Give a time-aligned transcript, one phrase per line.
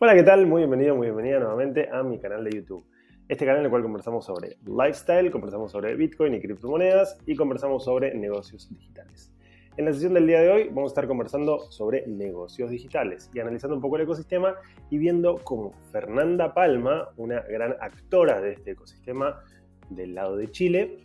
[0.00, 0.44] Hola, ¿qué tal?
[0.48, 2.84] Muy bienvenido, muy bienvenida nuevamente a mi canal de YouTube.
[3.28, 7.84] Este canal en el cual conversamos sobre lifestyle, conversamos sobre Bitcoin y criptomonedas y conversamos
[7.84, 9.32] sobre negocios digitales.
[9.76, 13.38] En la sesión del día de hoy vamos a estar conversando sobre negocios digitales y
[13.38, 14.56] analizando un poco el ecosistema
[14.90, 19.44] y viendo cómo Fernanda Palma, una gran actora de este ecosistema
[19.90, 20.98] del lado de Chile,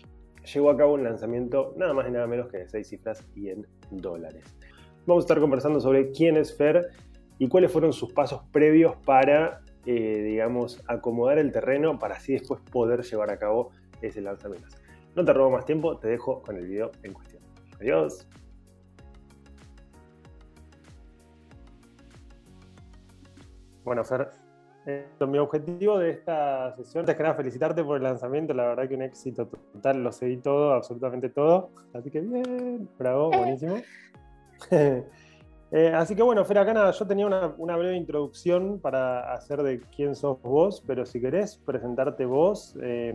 [0.51, 3.49] llevó a cabo un lanzamiento nada más y nada menos que de seis cifras y
[3.49, 4.57] en dólares.
[5.05, 6.89] Vamos a estar conversando sobre quién es Fer
[7.39, 12.61] y cuáles fueron sus pasos previos para, eh, digamos, acomodar el terreno para así después
[12.69, 13.71] poder llevar a cabo
[14.01, 14.67] ese lanzamiento.
[15.15, 17.41] No te robo más tiempo, te dejo con el video en cuestión.
[17.79, 18.27] Adiós.
[23.85, 24.29] Bueno, Fer,
[24.85, 28.87] eh, mi objetivo de esta sesión es que nada felicitarte por el lanzamiento, la verdad
[28.87, 33.77] que un éxito total, lo seguí todo, absolutamente todo, así que bien, bravo, buenísimo.
[35.71, 39.81] Eh, así que bueno, Fer, acá nada, yo tenía una, breve introducción para hacer de
[39.95, 43.13] quién sos vos, pero si querés presentarte vos, eh,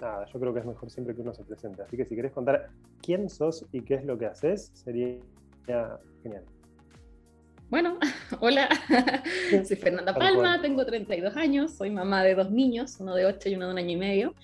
[0.00, 1.82] nada, yo creo que es mejor siempre que uno se presente.
[1.82, 2.70] Así que si querés contar
[3.02, 5.18] quién sos y qué es lo que haces, sería
[6.22, 6.44] genial.
[7.68, 7.98] Bueno,
[8.40, 8.68] hola,
[9.50, 13.54] soy Fernanda Palma, tengo 32 años, soy mamá de dos niños, uno de 8 y
[13.56, 14.34] uno de un año y medio.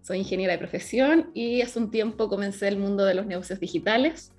[0.00, 4.32] Soy ingeniera de profesión y hace un tiempo comencé el mundo de los negocios digitales.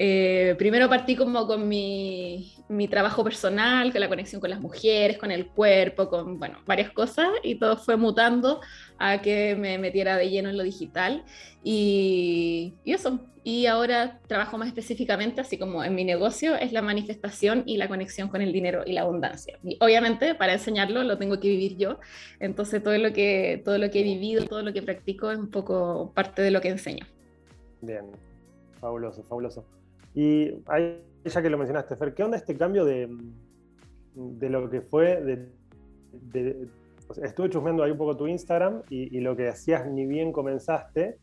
[0.00, 5.18] Eh, primero partí como con mi, mi, trabajo personal, con la conexión con las mujeres,
[5.18, 8.60] con el cuerpo, con bueno, varias cosas y todo fue mutando
[8.96, 11.24] a que me metiera de lleno en lo digital
[11.64, 13.18] y, y, eso.
[13.42, 17.88] Y ahora trabajo más específicamente, así como en mi negocio, es la manifestación y la
[17.88, 19.58] conexión con el dinero y la abundancia.
[19.64, 21.98] Y obviamente para enseñarlo lo tengo que vivir yo,
[22.38, 25.50] entonces todo lo que, todo lo que he vivido, todo lo que practico es un
[25.50, 27.04] poco parte de lo que enseño.
[27.80, 28.04] Bien,
[28.80, 29.64] fabuloso, fabuloso.
[30.18, 33.08] Y ahí, ya que lo mencionaste, Fer, ¿qué onda este cambio de,
[34.14, 35.22] de lo que fue?
[35.22, 36.66] De,
[37.22, 41.18] estuve chusmeando ahí un poco tu Instagram y, lo que hacías ni bien comenzaste.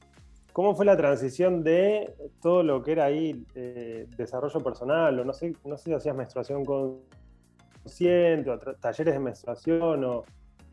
[0.54, 5.20] ¿Cómo fue la transición de todo lo que era ahí eh, desarrollo personal?
[5.20, 6.64] O no sé, no sé si hacías menstruación
[7.84, 10.24] consciente, o talleres de menstruación, o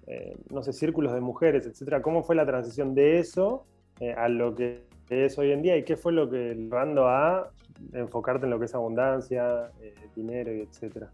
[0.07, 2.01] eh, no sé, círculos de mujeres, etcétera.
[2.01, 3.67] ¿Cómo fue la transición de eso
[3.99, 7.51] eh, a lo que es hoy en día y qué fue lo que llevando a
[7.93, 11.13] enfocarte en lo que es abundancia, eh, dinero y etcétera?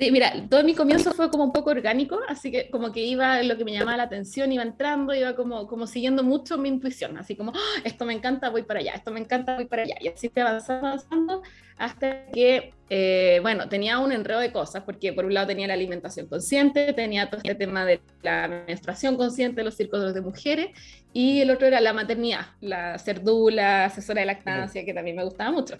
[0.00, 3.42] Sí, mira, todo mi comienzo fue como un poco orgánico, así que como que iba
[3.42, 7.18] lo que me llamaba la atención, iba entrando, iba como, como siguiendo mucho mi intuición,
[7.18, 7.80] así como, ¡Ah!
[7.84, 10.40] esto me encanta, voy para allá, esto me encanta, voy para allá, y así te
[10.40, 11.42] avanzando, avanzando,
[11.76, 15.74] hasta que, eh, bueno, tenía un enredo de cosas, porque por un lado tenía la
[15.74, 20.68] alimentación consciente, tenía todo este tema de la menstruación consciente, los círculos de mujeres,
[21.12, 25.50] y el otro era la maternidad, la cerdula, asesora de lactancia, que también me gustaba
[25.50, 25.76] mucho.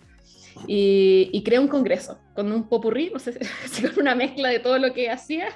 [0.66, 4.78] Y, creé un congreso con un popurrí, no sé si con una mezcla de todo
[4.78, 5.48] lo que hacía.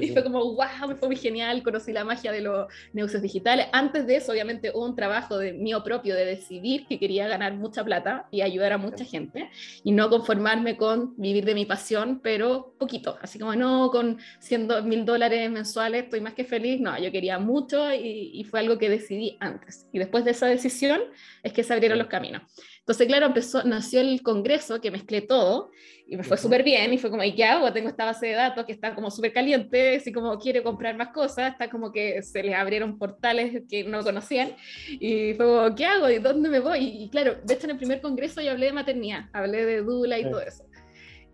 [0.00, 3.66] Y fue como, wow, me fue muy genial, conocí la magia de los negocios digitales.
[3.72, 7.54] Antes de eso, obviamente, hubo un trabajo de mío propio de decidir que quería ganar
[7.54, 9.50] mucha plata y ayudar a mucha gente
[9.84, 13.16] y no conformarme con vivir de mi pasión, pero poquito.
[13.22, 16.80] Así como, no, con 100 mil dólares mensuales estoy más que feliz.
[16.80, 19.88] No, yo quería mucho y, y fue algo que decidí antes.
[19.92, 21.00] Y después de esa decisión
[21.42, 22.42] es que se abrieron los caminos.
[22.88, 25.70] Entonces, claro, empezó, nació el congreso que mezclé todo
[26.06, 27.70] y me fue súper bien y fue como, ¿y qué hago?
[27.70, 31.08] Tengo esta base de datos que está como súper caliente, así como quiere comprar más
[31.08, 34.52] cosas, está como que se les abrieron portales que no conocían
[34.88, 36.08] y fue como, ¿qué hago?
[36.08, 36.78] ¿Y dónde me voy?
[36.78, 40.18] Y, claro, de hecho en el primer congreso yo hablé de maternidad, hablé de dula
[40.18, 40.64] y todo eso.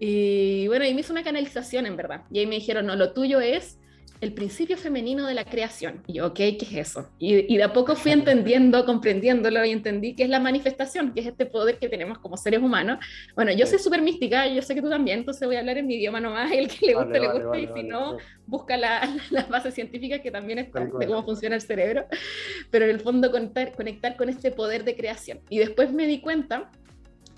[0.01, 2.23] Y bueno, y me hizo una canalización en verdad.
[2.33, 3.79] Y ahí me dijeron, no, lo tuyo es
[4.21, 6.03] el principio femenino de la creación.
[6.07, 7.11] Y yo, ok, ¿qué es eso?
[7.19, 11.27] Y, de a poco fui entendiendo, comprendiéndolo y entendí que es la manifestación, que es
[11.27, 12.99] este poder que tenemos como seres humanos.
[13.35, 15.87] Bueno, yo soy súper mística, yo sé que tú también, entonces voy a hablar en
[15.87, 18.17] mi idioma nomás, el que le guste, le guste, y si no,
[18.47, 22.07] busca las la bases científicas que también están de cómo funciona el cerebro.
[22.71, 25.41] Pero en el fondo conectar, conectar con este poder de creación.
[25.51, 26.71] Y después me di cuenta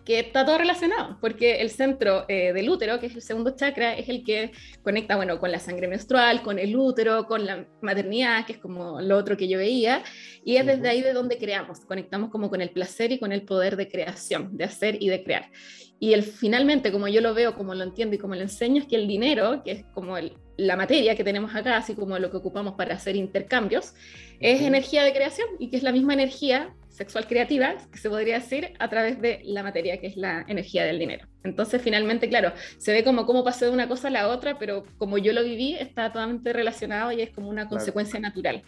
[0.07, 3.95] que está todo relacionado, porque el centro eh, del útero, que es el segundo chakra,
[3.95, 4.53] es el que
[4.85, 9.01] conecta, bueno, con la sangre menstrual, con el útero, con la maternidad, que es como
[9.01, 10.05] lo otro que yo veía,
[10.45, 13.43] y es desde ahí de donde creamos, conectamos como con el placer y con el
[13.43, 15.51] poder de creación, de hacer y de crear.
[15.99, 18.87] Y el, finalmente, como yo lo veo, como lo entiendo y como lo enseño, es
[18.87, 22.31] que el dinero, que es como el, la materia que tenemos acá, así como lo
[22.31, 23.95] que ocupamos para hacer intercambios,
[24.39, 28.37] es energía de creación y que es la misma energía sexual creativa, que se podría
[28.37, 31.27] decir, a través de la materia, que es la energía del dinero.
[31.45, 34.85] Entonces, finalmente, claro, se ve como cómo pasó de una cosa a la otra, pero
[34.97, 38.63] como yo lo viví, está totalmente relacionado y es como una consecuencia natural.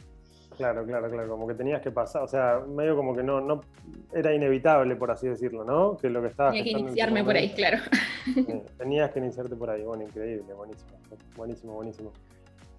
[0.58, 3.62] Claro, claro, claro, como que tenías que pasar, o sea, medio como que no, no
[4.12, 5.96] era inevitable, por así decirlo, ¿no?
[5.96, 6.50] Que lo que estaba...
[6.50, 7.78] Tenía que iniciarme por ahí, claro.
[8.76, 10.98] tenías que iniciarte por ahí, bueno, increíble, buenísimo,
[11.36, 12.12] buenísimo, buenísimo.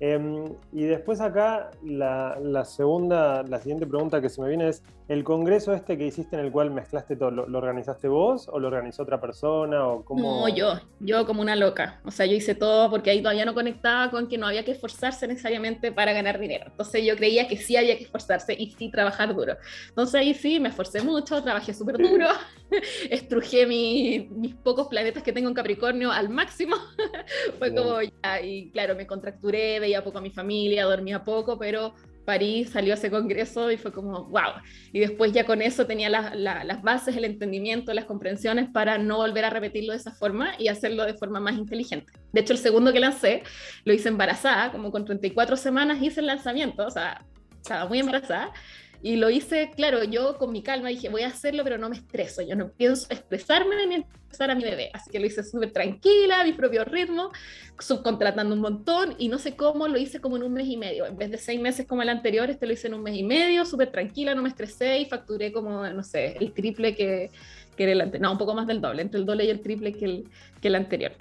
[0.01, 5.23] Em, y después acá la, segunda, la siguiente pregunta que se me viene es, ¿el
[5.23, 9.01] congreso este que hiciste en el cual mezclaste todo, ¿lo, organizaste vos o lo organizó
[9.01, 9.87] otra persona?
[9.87, 10.21] O cómo...
[10.41, 11.99] No, yo, yo como una loca.
[12.05, 14.71] O sea, yo hice todo porque ahí todavía no conectaba con que no había que
[14.71, 16.65] esforzarse necesariamente para ganar dinero.
[16.67, 19.57] Entonces yo creía que sí había que esforzarse y sí trabajar duro.
[19.89, 22.27] Entonces ahí sí, me esforcé mucho, trabajé súper duro,
[23.09, 26.75] estrujé mis pocos planetas que tengo en Capricornio al máximo.
[27.57, 31.95] Fue como ya, y claro, me contracturé, veía poco a mi familia, dormía poco, pero
[32.29, 34.61] París salió a ese congreso y fue como, wow.
[34.93, 39.45] Y después ya con eso tenía las bases, el entendimiento, las comprensiones para no volver
[39.45, 42.13] a repetirlo de esa forma y hacerlo de forma más inteligente.
[42.31, 43.41] De hecho, el segundo que lancé
[43.83, 47.25] lo hice embarazada, como con 34 semanas hice el lanzamiento, o sea,
[47.63, 48.53] estaba muy embarazada.
[49.01, 51.95] Y lo hice, claro, yo con mi calma dije, voy a hacerlo, pero no me
[51.95, 52.41] estreso.
[52.41, 54.89] Yo no pienso expresarme ni expresar a mi bebé.
[54.93, 57.31] Así que lo hice súper tranquila, a mi propio ritmo,
[57.79, 59.15] subcontratando un montón.
[59.17, 61.05] Y no sé cómo, lo hice como en un mes y medio.
[61.05, 63.23] En vez de seis meses como el anterior, este lo hice en un mes y
[63.23, 67.31] medio, súper tranquila, no me estresé y facturé como, no sé, el triple que,
[67.77, 68.23] que era el anterior.
[68.23, 70.29] No, un poco más del doble, entre el doble y el triple que el,
[70.61, 71.13] que el anterior.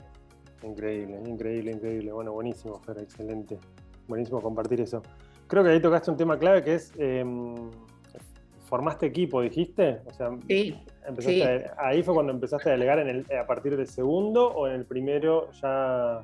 [0.65, 2.13] Increíble, increíble, increíble.
[2.13, 3.57] Bueno, buenísimo, Fer, excelente.
[4.09, 5.01] Buenísimo compartir eso.
[5.49, 7.55] Creo que ahí tocaste un tema clave que es, em,
[8.69, 10.01] formaste equipo, dijiste.
[10.07, 10.31] O sea,
[11.19, 11.43] sí,
[11.79, 14.85] ahí fue cuando empezaste a delegar en el, a partir del segundo o en el
[14.85, 16.23] primero ya...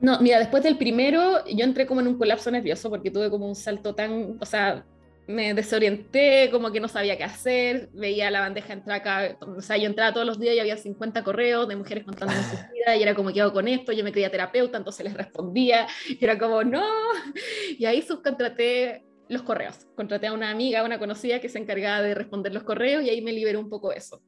[0.00, 3.46] No, mira, después del primero yo entré como en un colapso nervioso porque tuve como
[3.46, 4.84] un salto tan, o sea,
[5.26, 9.76] me desorienté, como que no sabía qué hacer, veía la bandeja de entrada, o sea,
[9.76, 13.02] yo entraba todos los días y había 50 correos de mujeres contando su vida y
[13.02, 13.92] era como, ¿qué hago con esto?
[13.92, 16.84] Yo me creía terapeuta, entonces les respondía y era como, no,
[17.78, 22.14] y ahí subcontraté los correos, contraté a una amiga, una conocida que se encargaba de
[22.14, 24.22] responder los correos y ahí me liberó un poco eso.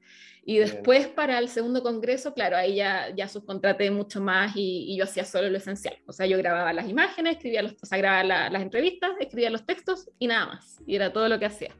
[0.46, 5.05] Y después para el segundo congreso, claro, ahí ya, ya subcontraté mucho más y, yo
[5.05, 5.96] hacía solo lo esencial.
[6.06, 9.64] O sea, yo grababa las imágenes, escribía los, o sea, grababa las entrevistas, escribía los
[9.64, 10.82] textos y nada más.
[10.87, 11.75] Y era todo lo que hacía.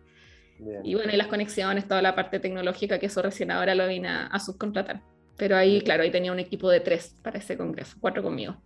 [0.83, 4.09] Y bueno, y las conexiones, toda la parte tecnológica, que eso recién ahora lo vine
[4.09, 5.03] a, a subcontratar.
[5.37, 8.57] Pero ahí, claro, ahí tenía un equipo de tres para ese congreso, cuatro conmigo.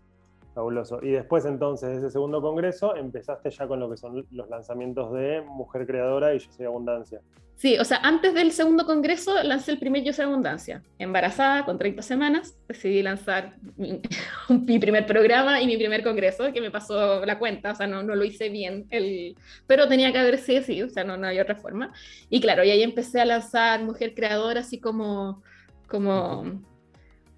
[0.55, 1.01] Fabuloso.
[1.03, 5.13] Y después entonces de ese segundo congreso empezaste ya con lo que son los lanzamientos
[5.13, 7.21] de Mujer Creadora y Yo Soy Abundancia.
[7.59, 10.81] Sí, o sea, antes del segundo congreso lancé el primer Yo Soy Abundancia.
[10.97, 16.71] Embarazada, con 30 semanas, decidí lanzar mi, primer programa y mi primer congreso, que me
[16.71, 19.37] pasó la cuenta, o sea, no, no lo hice bien, el,
[19.67, 21.93] pero tenía que haber sido así, o sea, no, no había otra forma.
[22.31, 25.43] Y claro, y ahí empecé a lanzar Mujer Creadora así como...
[25.89, 26.63] como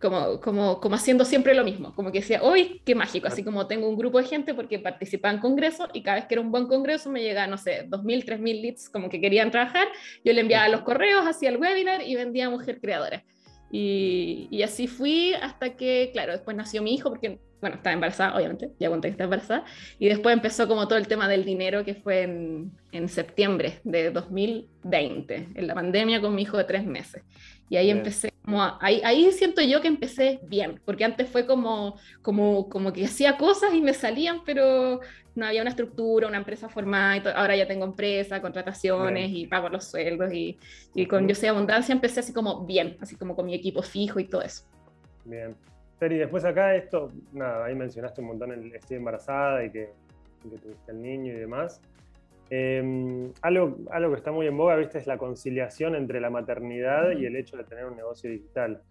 [0.00, 3.66] como, como, como haciendo siempre lo mismo, como que decía, hoy qué mágico, así como
[3.66, 6.50] tengo un grupo de gente porque participaba en congresos y cada vez que era un
[6.50, 9.88] buen congreso me llegaba, no sé, 2.000, 3.000 leads como que querían trabajar,
[10.24, 13.22] yo le enviaba los correos, hacía el webinar y vendía a Mujer Creadora.
[13.72, 18.36] Y, y, así fui hasta que, claro, después nació mi hijo, porque, bueno, estaba embarazada,
[18.36, 19.64] obviamente, ya conté que estaba embarazada,
[20.00, 24.10] y después empezó como todo el tema del dinero, que fue en, en septiembre de
[24.10, 27.22] 2020, en la pandemia con mi hijo de tres meses.
[27.70, 31.96] Y ahí empecé, como ahí, ahí siento yo que empecé bien, porque antes fue como,
[32.20, 34.98] como, como que hacía cosas y me salían, pero
[35.36, 39.68] no había una estructura, una empresa formada, y ahora ya tengo empresa, contrataciones y pago
[39.68, 40.58] los sueldos y,
[40.96, 44.18] y con Yo Soy Abundancia empecé así como bien, así como con mi equipo fijo
[44.18, 44.64] y todo eso.
[45.24, 45.54] Bien.
[46.00, 49.90] Pero y después acá esto, nada, ahí mencionaste un montón el estoy embarazada y que,
[50.42, 51.80] que tuviste el niño y demás.
[52.52, 54.98] Em, algo, algo que está muy en boga, ¿viste?
[54.98, 58.82] Es la conciliación entre la maternidad y el hecho de tener un negocio digital.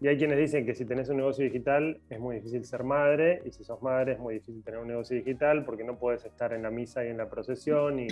[0.00, 3.42] Y hay quienes dicen que si tenés un negocio digital es muy difícil ser madre,
[3.44, 6.52] y si sos madre es muy difícil tener un negocio digital porque no puedes estar
[6.52, 8.06] en la misa y en la procesión y,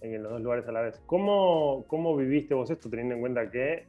[0.00, 1.02] en los dos lugares a la vez.
[1.04, 3.84] ¿Cómo, cómo viviste vos esto teniendo en cuenta que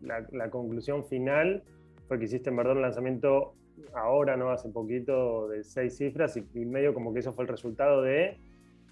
[0.00, 1.62] la, conclusión final
[2.08, 3.52] fue que hiciste en verdad un lanzamiento
[3.92, 8.00] ahora, no hace poquito, de seis cifras y medio como que eso fue el resultado
[8.00, 8.38] de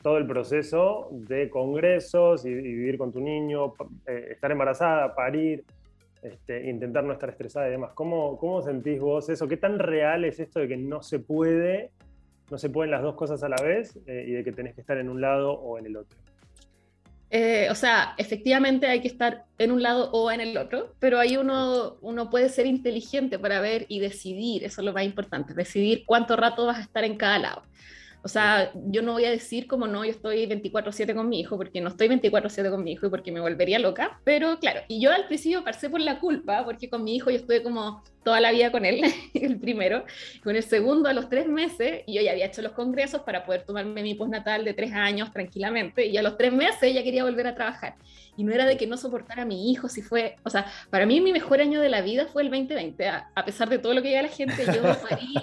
[0.02, 3.74] todo el proceso de congresos y, vivir con tu niño,
[4.06, 5.64] eh, estar embarazada, parir,
[6.22, 7.92] este, intentar no estar estresada y demás.
[7.94, 9.46] ¿Cómo, ¿Cómo sentís vos eso?
[9.48, 11.90] ¿Qué tan real es esto de que no se puede,
[12.50, 14.80] no se pueden las dos cosas a la vez eh, y de que tenés que
[14.80, 16.18] estar en un lado o en el otro?
[17.32, 21.20] Eh, o sea, efectivamente hay que estar en un lado o en el otro, pero
[21.20, 25.54] ahí uno, uno puede ser inteligente para ver y decidir, eso es lo más importante,
[25.54, 27.62] decidir cuánto rato vas a estar en cada lado.
[28.22, 31.56] O sea, yo no voy a decir como no, yo estoy 24/7 con mi hijo,
[31.56, 35.00] porque no estoy 24/7 con mi hijo y porque me volvería loca, pero claro, y
[35.00, 38.40] yo al principio pasé por la culpa, porque con mi hijo yo estuve como toda
[38.40, 39.02] la vida con él,
[39.34, 40.04] el primero,
[40.42, 43.44] con el segundo a los tres meses, y yo ya había hecho los congresos para
[43.44, 47.24] poder tomarme mi postnatal de tres años tranquilamente, y a los tres meses ya quería
[47.24, 47.94] volver a trabajar.
[48.36, 51.06] Y no era de que no soportara a mi hijo, si fue, o sea, para
[51.06, 53.94] mí mi mejor año de la vida fue el 2020, a, a pesar de todo
[53.94, 55.34] lo que diga la gente, yo parí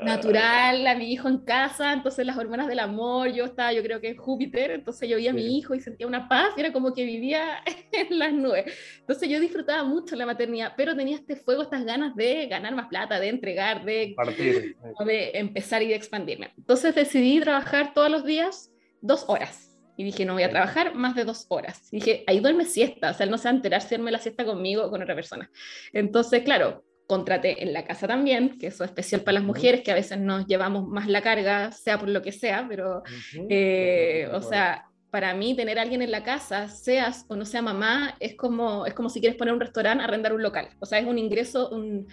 [0.00, 4.00] natural a mi hijo en casa, entonces las hormonas del amor, yo estaba yo creo
[4.00, 6.72] que en Júpiter, entonces yo vi a mi hijo y sentía una paz, y era
[6.72, 8.72] como que vivía en las nubes.
[9.00, 12.88] Entonces yo disfrutaba mucho la maternidad, pero tenía este fuego, estas ganas de ganar más
[12.88, 14.76] plata, de entregar, de, Partir.
[15.06, 16.52] de empezar y de expandirme.
[16.56, 18.70] Entonces decidí trabajar todos los días
[19.00, 19.68] dos horas.
[19.96, 21.92] Y dije, no voy a trabajar más de dos horas.
[21.92, 24.10] Y dije, ahí duerme siesta, o sea, él no se va a enterar si duerme
[24.10, 25.50] la siesta conmigo o con otra persona.
[25.92, 29.90] Entonces, claro, contraté en la casa también, que eso es especial para las mujeres, que
[29.90, 33.02] a veces nos llevamos más la carga, sea por lo que sea, pero,
[33.48, 37.60] eh, o sea, para mí tener a alguien en la casa, seas o no sea
[37.60, 40.70] mamá, es como, es como si quieres poner un restaurante, arrendar un local.
[40.80, 42.08] O sea, es un ingreso, un,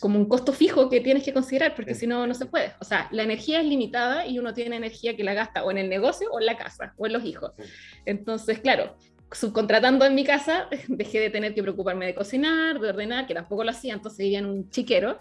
[0.00, 2.72] como un costo fijo que tienes que considerar, porque si no, no se puede.
[2.80, 5.76] O sea, la energía es limitada y uno tiene energía que la gasta o en
[5.76, 7.52] el negocio o en la casa o en los hijos.
[8.06, 8.96] Entonces, claro,
[9.32, 13.64] subcontratando en mi casa, dejé de tener que preocuparme de cocinar, de ordenar, que tampoco
[13.64, 15.18] lo hacía, entonces vivía en un chiquero.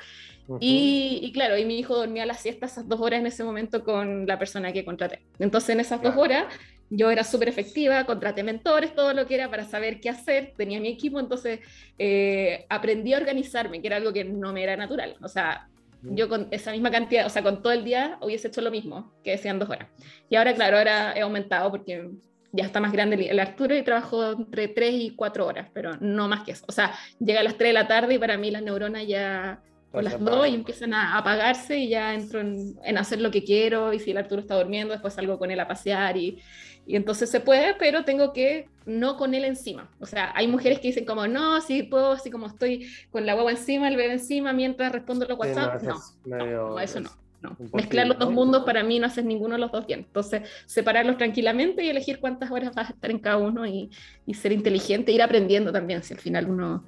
[0.62, 3.44] y, y, claro, y mi hijo dormía a la siesta esas dos horas en ese
[3.44, 5.22] momento con la persona que contraté.
[5.40, 6.16] Entonces en esas claro.
[6.16, 6.46] dos horas
[6.90, 10.80] yo era súper efectiva, contraté mentores, todo lo que era para saber qué hacer, tenía
[10.80, 11.60] mi equipo, entonces
[12.00, 15.18] eh, aprendí a organizarme, que era algo que no me era natural.
[15.22, 15.68] O sea,
[16.02, 19.12] yo con esa misma cantidad, o sea, con todo el día hubiese hecho lo mismo,
[19.24, 19.90] que decían dos horas.
[20.30, 22.10] Y ahora, claro, ahora he aumentado porque
[22.58, 26.28] ya está más grande el Arturo y trabajo entre 3 y 4 horas, pero no
[26.28, 26.66] más que eso.
[26.68, 29.62] O sea, llega a las 3 de la tarde y para mí las neuronas ya
[29.92, 33.44] por las 2 y empiezan a apagarse y ya entro en, en, hacer lo que
[33.44, 36.40] quiero y si el Arturo está durmiendo, después salgo con él a pasear y,
[36.88, 39.92] y entonces se puede, pero tengo que no con él encima.
[40.00, 43.34] O sea, hay mujeres que dicen como, no, sí puedo, así como estoy con la
[43.34, 45.80] guagua encima, el bebé encima, mientras respondo los WhatsApp.
[45.80, 46.70] Sí, no, no, medio...
[46.70, 47.27] no, eso no.
[47.42, 47.56] No.
[47.74, 50.00] Mezclar los dos mundos para mí no haces ninguno de los dos bien.
[50.00, 53.92] Entonces, separarlos tranquilamente y elegir cuántas horas vas a estar en cada uno y,
[54.26, 56.84] y ser inteligente, ir aprendiendo también, si al final uno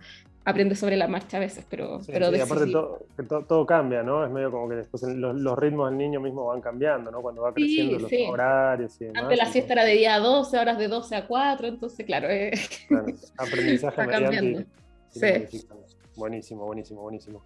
[0.46, 2.01] aprende sobre la marcha a veces, pero...
[2.01, 4.25] Sí, pero sí, aparte todo, que todo, todo, cambia, ¿no?
[4.25, 7.22] Es medio como que después los, los, ritmos del niño mismo van cambiando, ¿no?
[7.22, 9.24] Cuando va creciendo sí, los horarios y demás.
[9.24, 12.29] Antes la siesta era de día a 12, ahora de 12 a 4, entonces claro,
[12.29, 12.51] eh...
[12.88, 13.06] claro
[13.38, 14.65] aprendizaje mediante
[15.10, 15.68] sí.
[16.15, 17.44] Buenísimo, buenísimo, buenísimo.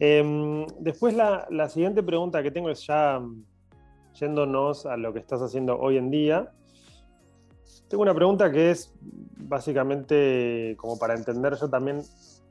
[0.00, 3.20] Eh, después la, la, siguiente pregunta que tengo es ya
[4.14, 6.52] yéndonos a lo que estás haciendo hoy en día.
[7.88, 12.02] Tengo una pregunta que es básicamente como para entender yo también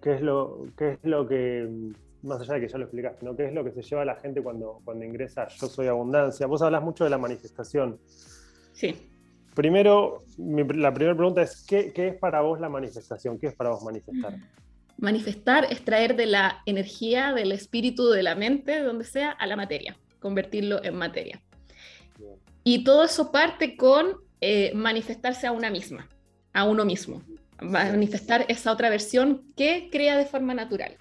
[0.02, 3.36] qué es lo, qué es lo que, más allá de que ya lo explicaste, ¿no?
[3.36, 6.48] qué es lo que se lleva a la gente cuando, cuando ingresa Yo Soy Abundancia.
[6.48, 8.00] Vos hablas mucho de la manifestación.
[8.74, 8.96] Sí.
[9.54, 13.40] Primero, mi, la primera pregunta es, ¿qué, ¿qué, es para vos la manifestación?
[13.40, 14.36] ¿Qué es para vos manifestar?
[14.98, 19.46] Manifestar es traer de la energía, del espíritu, de la mente, de donde sea, a
[19.46, 21.42] la materia, convertirlo en materia.
[22.64, 26.10] Y todo eso parte con eh, manifestarse a una misma,
[26.52, 27.22] a uno mismo,
[27.62, 30.98] manifestar esa otra versión que crea de forma natural.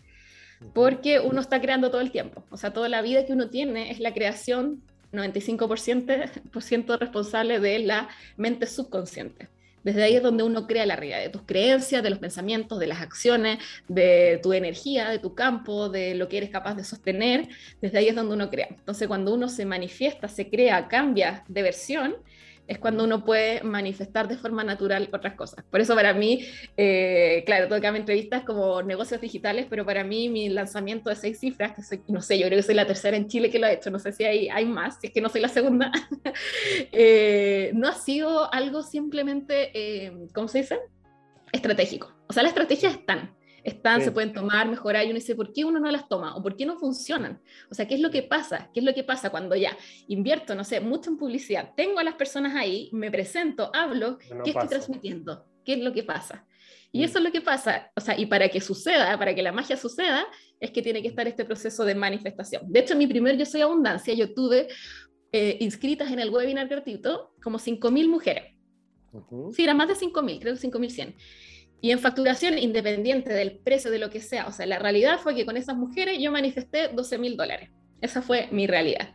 [0.73, 3.91] Porque uno está creando todo el tiempo, o sea, toda la vida que uno tiene
[3.91, 9.49] es la creación 95% responsable de la mente subconsciente.
[9.87, 12.89] Desde ahí es donde uno crea la realidad de tus creencias, de los pensamientos, de
[12.89, 17.49] las acciones, de tu energía, de tu campo, de lo que eres capaz de sostener.
[17.81, 18.67] Desde ahí es donde uno crea.
[18.69, 22.17] Entonces, cuando uno se manifiesta, se crea, cambia de versión,
[22.67, 25.65] es cuando uno puede manifestar de forma natural otras cosas.
[25.71, 26.45] Por eso para mí,
[26.77, 31.39] eh, claro, todo cambia entrevistas como negocios digitales, pero para mí mi lanzamiento de seis
[31.39, 33.67] cifras, que soy, no sé, yo creo que soy la tercera en Chile que lo
[33.67, 35.93] ha hecho, no sé si hay, hay más, si es que no soy la segunda,
[36.93, 40.79] eh, no ha sido algo simplemente, eh, ¿cómo se dice?
[41.53, 42.13] Estratégico.
[42.29, 43.36] O sea, las estrategias están,
[43.67, 44.07] están, sí.
[44.07, 46.37] se pueden tomar, mejorar, y uno dice, ¿por qué uno no las toma?
[46.37, 47.41] ¿O por qué no funcionan?
[47.69, 48.71] O sea, ¿qué es lo que pasa?
[48.73, 52.05] ¿Qué es lo que pasa cuando ya invierto, no sé, mucho en publicidad, tengo a
[52.05, 54.67] las personas ahí, me presento, hablo, no ¿qué pasa.
[54.67, 55.45] estoy transmitiendo?
[55.65, 56.47] ¿Qué es lo que pasa?
[56.93, 59.53] Y eso es lo que pasa, o sea, y para que suceda, para que la
[59.53, 60.25] magia suceda,
[60.61, 62.63] es que tiene que estar este proceso de manifestación.
[62.73, 64.69] De hecho, mi primer Yo Soy Abundancia, yo tuve
[65.33, 68.55] eh, inscritas en el webinar gratuito como 5.000 mujeres.
[69.13, 69.53] Uh -huh.
[69.53, 71.15] Sí, eran más de 5.000, creo que 5.100.
[71.81, 75.35] Y en facturación, independiente del precio de lo que sea, o sea, la realidad fue
[75.35, 77.71] que con esas mujeres yo manifesté 12 mil dólares.
[78.01, 79.13] Esa fue mi realidad.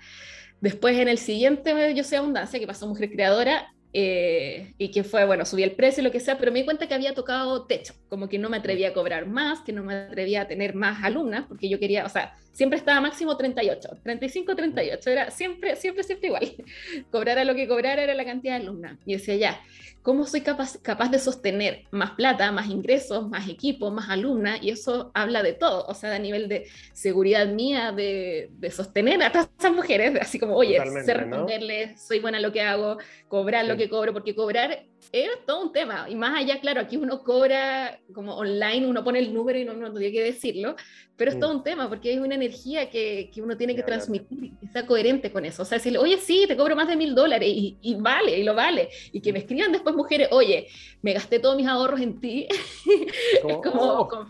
[0.61, 5.25] Después, en el siguiente Yo Soy Abundancia, que pasó Mujer Creadora, eh, y que fue,
[5.25, 7.65] bueno, subí el precio y lo que sea, pero me di cuenta que había tocado
[7.65, 10.75] techo, como que no me atrevía a cobrar más, que no me atrevía a tener
[10.75, 15.75] más alumnas, porque yo quería, o sea, siempre estaba máximo 38, 35, 38, era siempre,
[15.75, 16.53] siempre, siempre igual.
[17.11, 18.97] Cobrara lo que cobrara era la cantidad de alumnas.
[19.05, 19.61] Y decía, ya,
[20.01, 24.59] ¿cómo soy capaz, capaz de sostener más plata, más ingresos, más equipo, más alumnas?
[24.61, 29.21] Y eso habla de todo, o sea, a nivel de seguridad mía, de, de sostener
[29.23, 32.97] a todas esas mujeres, así como, oye, sé responderles, soy buena en lo que hago,
[33.27, 36.07] cobrar lo que cobro, porque cobrar es todo un tema.
[36.09, 39.73] Y más allá, claro, aquí uno cobra como online, uno pone el número y no,
[39.73, 40.75] no tiene que decirlo,
[41.17, 44.53] pero es todo un tema porque hay una energía que, que uno tiene que transmitir
[44.59, 45.63] que sea coherente con eso.
[45.63, 48.43] O sea, decirle, oye, sí, te cobro más de mil dólares y, y, vale, y
[48.43, 48.89] lo vale.
[49.11, 50.67] Y que me escriban después mujeres, oye,
[51.01, 52.47] me gasté todos mis ahorros en ti.
[53.47, 54.25] es como, oh,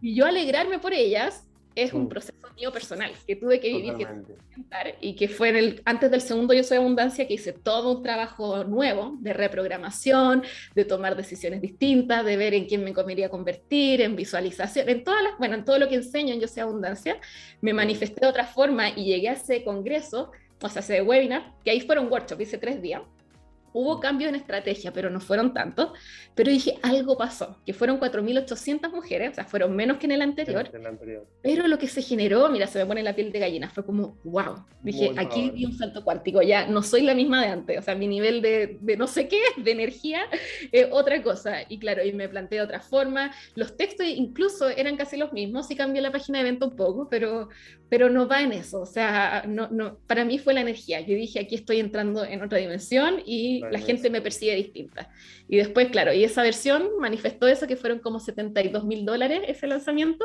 [0.00, 4.06] Y yo alegrarme por ellas es un proceso mío personal que tuve que vivir que
[5.00, 8.02] y que fue en el, antes del segundo Yo Soy Abundancia que hice todo un
[8.02, 10.42] trabajo nuevo de reprogramación,
[10.74, 15.22] de tomar decisiones distintas, de ver en quién me comería convertir, en visualización, en todas
[15.22, 17.18] las, bueno, en todo lo que enseño en Yo Soy Abundancia,
[17.60, 21.70] me manifesté de otra forma y llegué a ese congreso, o sea, ese webinar, que
[21.70, 23.02] ahí fueron workshop, hice tres días,
[23.72, 25.92] Hubo cambios en estrategia, pero no fueron tantos.
[26.34, 30.22] Pero dije, algo pasó, que fueron 4.800 mujeres, o sea, fueron menos que en el
[30.22, 30.70] anterior.
[31.42, 34.16] Pero lo que se generó, mira, se me pone la piel de gallina, fue como,
[34.24, 34.64] wow.
[34.82, 37.94] Dije, aquí vi un salto cuántico, ya no soy la misma de antes, o sea,
[37.94, 40.22] mi nivel de, de no sé qué, de energía,
[40.72, 41.58] es otra cosa.
[41.68, 43.32] Y claro, y me planteé de otra forma.
[43.54, 47.08] Los textos incluso eran casi los mismos, sí cambié la página de evento un poco,
[47.08, 47.48] pero,
[47.92, 48.80] pero no va en eso.
[48.80, 51.02] O sea, no, no, para mí fue la energía.
[51.02, 55.10] Yo dije, aquí estoy entrando en otra dimensión y la gente me percibe distinta.
[55.46, 59.66] Y después, claro, y esa versión manifestó eso, que fueron como 72 mil dólares ese
[59.66, 60.24] lanzamiento,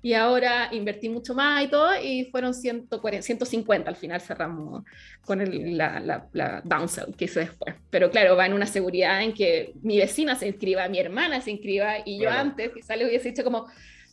[0.00, 4.84] y ahora invertí mucho más y todo, y fueron 140, 150 al final cerramos
[5.22, 7.74] con el, la, la, la downsell que hice después.
[7.90, 11.50] Pero claro, va en una seguridad en que mi vecina se inscriba, mi hermana se
[11.50, 13.66] inscriba, y yo antes quizá le hubiese dicho como,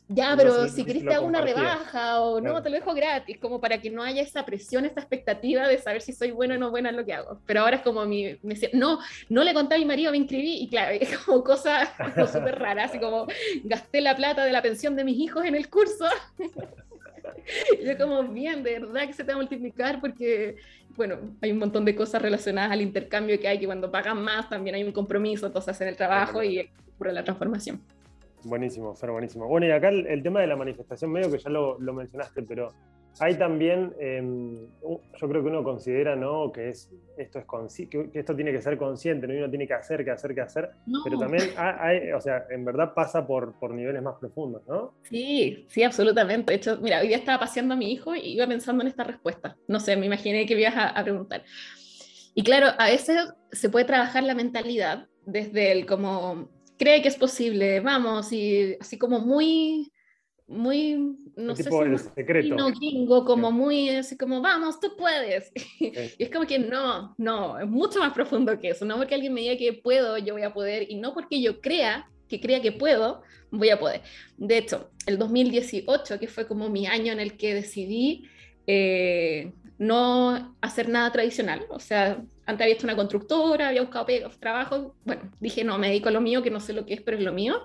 [0.08, 3.60] ya, pero si querés te hago una rebaja o no, te lo dejo gratis, como
[3.60, 6.70] para que no haya esa presión, esa expectativa de saber si soy buena o no
[6.70, 7.40] buena en lo que hago.
[7.48, 10.18] Pero ahora es como mi, me decía, no, no le conté a mi marido, me
[10.18, 11.92] inscribí y claro, es como cosa
[12.32, 13.26] súper rara, así como
[13.64, 16.06] gasté la plata de la pensión de mis hijos en el curso.
[17.84, 20.58] yo como, bien, de verdad que se te va a multiplicar porque,
[20.96, 24.50] bueno, hay un montón de cosas relacionadas al intercambio que hay, que cuando pagan más
[24.50, 27.82] también hay un compromiso, entonces en el trabajo y ocurre la transformación.
[28.46, 29.48] Buenísimo, Fer, buenísimo.
[29.48, 32.72] Bueno, y acá el, tema de la manifestación medio que ya lo, mencionaste, pero
[33.20, 34.68] hay también, em,
[35.20, 36.52] yo creo que uno considera ¿no?
[36.52, 37.46] que, es, esto es
[37.90, 39.34] que, esto tiene que ser consciente, ¿no?
[39.34, 40.70] uno tiene que hacer, que hacer, que hacer,
[41.04, 44.94] pero también hay, o sea, en verdad pasa por, por niveles más profundos, ¿no?
[45.10, 46.52] Sí, sí, absolutamente.
[46.52, 49.04] De hecho, mira, hoy día estaba paseando a mi hijo y iba pensando en esta
[49.04, 49.58] respuesta.
[49.68, 51.44] No sé, me imaginé que ibas a, a preguntar.
[52.36, 57.16] Y claro, a veces se puede trabajar la mentalidad desde el como cree que es
[57.16, 59.92] posible, vamos, y así como muy,
[60.48, 62.56] muy, no sé si el secreto.
[62.56, 65.52] No, gringo, como muy, así como, vamos, tú puedes.
[65.80, 69.34] y es como que no, no, es mucho más profundo que eso, no porque alguien
[69.34, 72.62] me diga que puedo, yo voy a poder, y no porque yo crea que crea
[72.62, 74.02] que puedo, voy a poder.
[74.38, 78.28] De hecho, el 2018, que fue como mi año en el que decidí
[78.68, 84.08] eh, no hacer nada tradicional, o sea, antes había hecho una constructora, había buscado
[84.40, 87.02] trabajo, bueno, dije, no, me dedico a lo mío, que no sé lo que es,
[87.02, 87.64] pero es lo mío.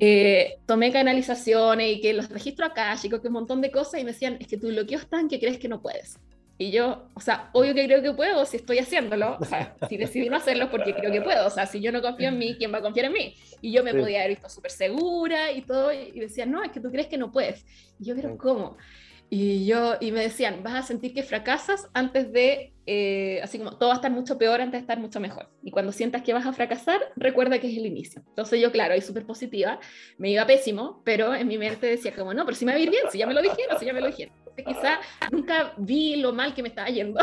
[0.00, 4.04] Eh, tomé canalizaciones y que los registro acá, chicos, que un montón de cosas y
[4.04, 6.18] me decían, es que tu bloqueo está en que crees que no puedes.
[6.58, 9.96] Y yo, o sea, obvio que creo que puedo si estoy haciéndolo, o sea, si
[9.96, 12.56] decidí no hacerlo porque creo que puedo, o sea, si yo no confío en mí,
[12.58, 13.34] ¿quién va a confiar en mí?
[13.62, 16.80] Y yo me podía haber visto súper segura y todo, y decían, no, es que
[16.80, 17.64] tú crees que no puedes.
[17.98, 18.76] Y yo, pero ¿cómo?
[19.32, 23.78] Y yo, y me decían, vas a sentir que fracasas antes de, eh, así como
[23.78, 25.48] todo va a estar mucho peor antes de estar mucho mejor.
[25.62, 28.22] Y cuando sientas que vas a fracasar, recuerda que es el inicio.
[28.26, 29.78] Entonces yo, claro, ahí súper positiva,
[30.18, 32.80] me iba pésimo, pero en mi mente decía como, no, pero si me va a
[32.80, 34.34] ir bien, si ya me lo dijeron, si ya me lo dijeron.
[34.36, 37.20] Entonces quizá nunca vi lo mal que me estaba yendo.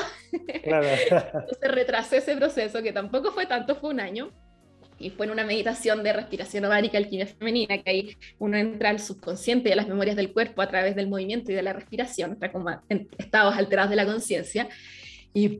[0.63, 0.87] Claro.
[1.11, 4.31] Entonces retrasé ese proceso, que tampoco fue tanto, fue un año,
[4.99, 8.99] y fue en una meditación de respiración ovárica, alquimia femenina, que ahí uno entra al
[8.99, 12.33] subconsciente y a las memorias del cuerpo a través del movimiento y de la respiración,
[12.33, 14.69] está como en estados alterados de la conciencia,
[15.33, 15.59] y.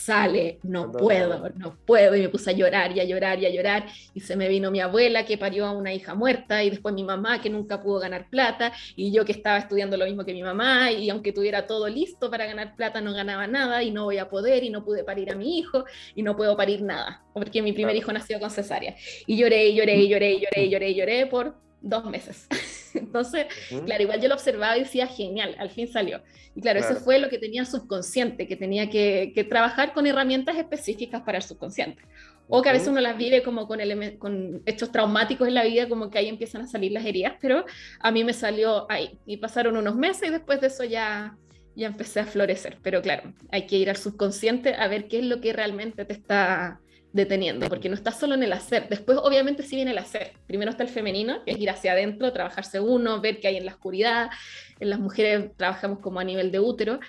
[0.00, 3.50] sale, no puedo, no puedo, y me puse a llorar y a llorar y a
[3.50, 6.94] llorar, y se me vino mi abuela que parió a una hija muerta, y después
[6.94, 10.32] mi mamá que nunca pudo ganar plata, y yo que estaba estudiando lo mismo que
[10.32, 14.04] mi mamá, y aunque tuviera todo listo para ganar plata, no ganaba nada, y no
[14.04, 15.84] voy a poder, y no pude parir a mi hijo,
[16.14, 18.96] y no puedo parir nada, porque mi primer hijo nació con cesárea.
[19.26, 22.46] Y lloré, y lloré, y lloré, y lloré, y lloré, y lloré por dos meses.
[22.94, 23.46] Entonces,
[23.84, 26.22] claro, igual yo lo observaba y decía, genial, al fin salió.
[26.54, 31.22] Y claro, eso fue lo que tenía subconsciente, que tenía que, trabajar con herramientas específicas
[31.22, 32.02] para el subconsciente.
[32.48, 33.78] O que a veces uno las vive como con,
[34.18, 37.64] con hechos traumáticos en la vida, como que ahí empiezan a salir las heridas, pero
[38.00, 39.18] a mí me salió ahí.
[39.24, 41.36] Y pasaron unos meses y después de eso ya,
[41.76, 42.78] ya empecé a florecer.
[42.82, 46.12] Pero claro, hay que ir al subconsciente a ver qué es lo que realmente te
[46.12, 46.80] está
[47.12, 48.88] deteniendo, porque no está solo en el hacer.
[48.88, 50.32] Después, obviamente, sí viene el hacer.
[50.46, 53.66] Primero está el femenino, que es ir hacia adentro, trabajarse uno, ver qué hay en
[53.66, 54.30] la oscuridad.
[54.78, 57.00] En las mujeres trabajamos como a nivel de útero.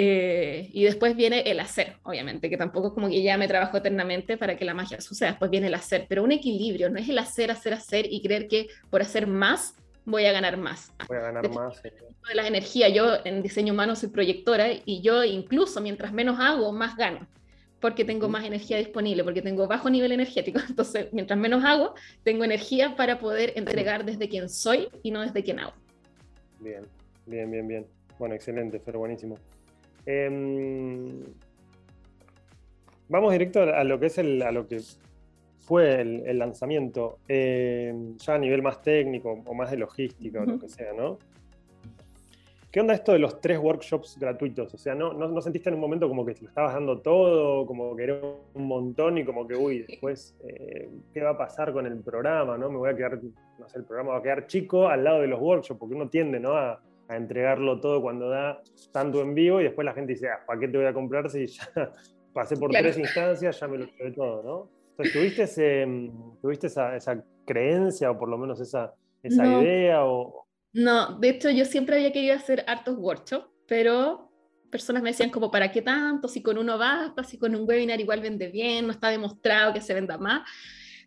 [0.00, 3.78] Eh, y después viene el hacer, obviamente, que tampoco es como que ya me trabajo
[3.78, 5.30] eternamente para que la magia suceda.
[5.30, 8.46] Después viene el hacer, pero un equilibrio, no es el hacer, hacer, hacer y creer
[8.46, 10.92] que por hacer más voy a ganar más.
[11.08, 11.82] Voy a ganar más.
[11.82, 16.72] De la energía, yo en diseño humano soy proyectora y yo incluso mientras menos hago,
[16.72, 17.26] más gano
[17.80, 20.60] porque tengo más energía disponible, porque tengo bajo nivel energético.
[20.68, 25.42] Entonces, mientras menos hago, tengo energía para poder entregar desde quien soy y no desde
[25.42, 25.72] quien hago.
[26.60, 26.82] Bien,
[27.26, 27.86] bien, bien, bien.
[28.18, 29.36] Bueno, excelente, pero buenísimo.
[30.06, 31.22] Em,
[33.08, 34.80] vamos directo a lo que es el, a lo que
[35.58, 40.58] fue el, lanzamiento, em, ya a nivel más técnico o más de logística o lo
[40.58, 41.18] que sea, ¿no?
[42.70, 44.74] ¿Qué onda esto de los tres workshops gratuitos?
[44.74, 47.64] O sea, ¿no, no, sentiste en un momento como que te lo estabas dando todo,
[47.64, 48.20] como que era
[48.52, 52.58] un montón y como que, uy, después, eh, ¿qué va a pasar con el programa?
[52.58, 52.68] ¿no?
[52.68, 53.18] Me voy a quedar,
[53.58, 56.10] no sé, el programa va a quedar chico al lado de los workshops, porque uno
[56.10, 56.52] tiende ¿no?
[56.52, 58.60] a, entregarlo todo cuando da
[58.92, 61.30] tanto en vivo y después la gente dice, ah, ¿para qué te voy a comprar
[61.30, 61.66] si ya
[62.34, 64.70] pasé por tres instancias, ya me lo llevé todo, ¿no?
[64.90, 71.18] Entonces, ¿tuviste, ¿tuviste esa, esa, creencia o por lo menos esa, esa idea o, no,
[71.18, 74.28] de hecho yo siempre había querido hacer hartos workshops, pero
[74.70, 76.28] personas me decían como, ¿para qué tanto?
[76.28, 79.80] Si con uno basta, si con un webinar igual vende bien, no está demostrado que
[79.80, 80.48] se venda más.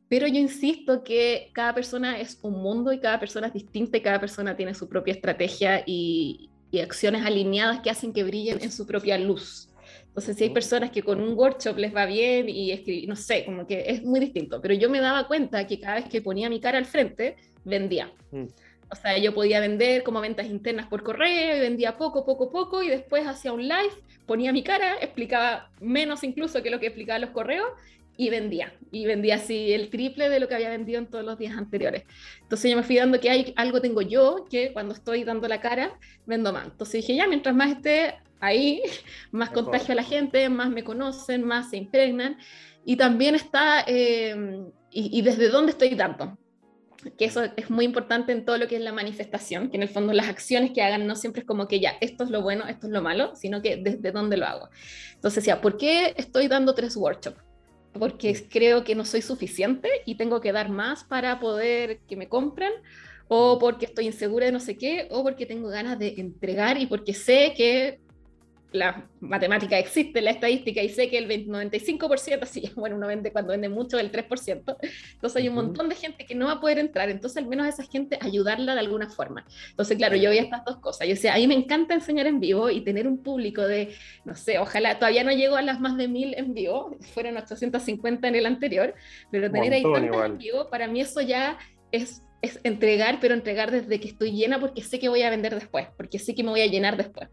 [0.09, 4.01] Pero yo insisto que cada persona es un mundo y cada persona es distinta y
[4.01, 6.49] cada persona tiene su propia estrategia y,
[6.81, 9.69] acciones alineadas que hacen que brillen en su propia luz.
[10.07, 13.43] Entonces, si hay personas que con un workshop les va bien y escribir, no sé,
[13.43, 16.49] como que es muy distinto, pero yo me daba cuenta que cada vez que ponía
[16.49, 18.11] mi cara al frente, vendía.
[18.31, 18.45] Mm.
[18.91, 22.83] O sea, yo podía vender como ventas internas por correo y vendía poco, poco, poco
[22.83, 23.93] y después hacía un live,
[24.25, 27.69] ponía mi cara, explicaba menos incluso que lo que explicaba los correos
[28.17, 28.73] y vendía.
[28.91, 32.03] Y vendía así el triple de lo que había vendido en todos los días anteriores.
[32.41, 35.61] Entonces yo me fui dando que hay algo tengo yo que cuando estoy dando la
[35.61, 36.65] cara vendo más.
[36.65, 38.81] Entonces dije, ya, mientras más esté ahí,
[39.31, 42.37] más contagio a la gente, más me conocen, más se impregnan.
[42.83, 46.37] Y también está, eh, y, y, desde dónde estoy dando
[47.17, 49.89] que eso es muy importante en todo lo que es la manifestación, que en el
[49.89, 52.67] fondo las acciones que hagan no siempre es como que ya, esto es lo bueno,
[52.67, 54.69] esto es lo malo, sino que desde dónde lo hago.
[55.15, 57.41] Entonces, ya, ¿por qué estoy dando tres workshops?
[57.93, 62.29] Porque creo que no soy suficiente y tengo que dar más para poder que me
[62.29, 62.71] compren,
[63.27, 66.85] o porque estoy insegura de no sé qué, o porque tengo ganas de entregar y
[66.85, 67.99] porque sé que
[68.71, 73.51] la matemática existe, la estadística, y sé que el 95%, así, bueno, uno vende cuando
[73.51, 74.77] vende mucho el 3%,
[75.13, 77.65] entonces hay un montón de gente que no va a poder entrar, entonces al menos
[77.65, 79.45] a esa gente ayudarla de alguna forma.
[79.69, 82.39] Entonces, claro, yo veía estas dos cosas, yo decía, a mí me encanta enseñar en
[82.39, 85.97] vivo y tener un público de, no sé, ojalá, todavía no llego a las más
[85.97, 88.95] de mil en vivo, fueron 850 en el anterior,
[89.31, 91.57] pero tener ahí tantas en vivo, para mí eso ya
[91.91, 95.53] es es entregar, pero entregar desde que estoy llena porque sé que voy a vender
[95.53, 97.29] después, porque sé que me voy a llenar después.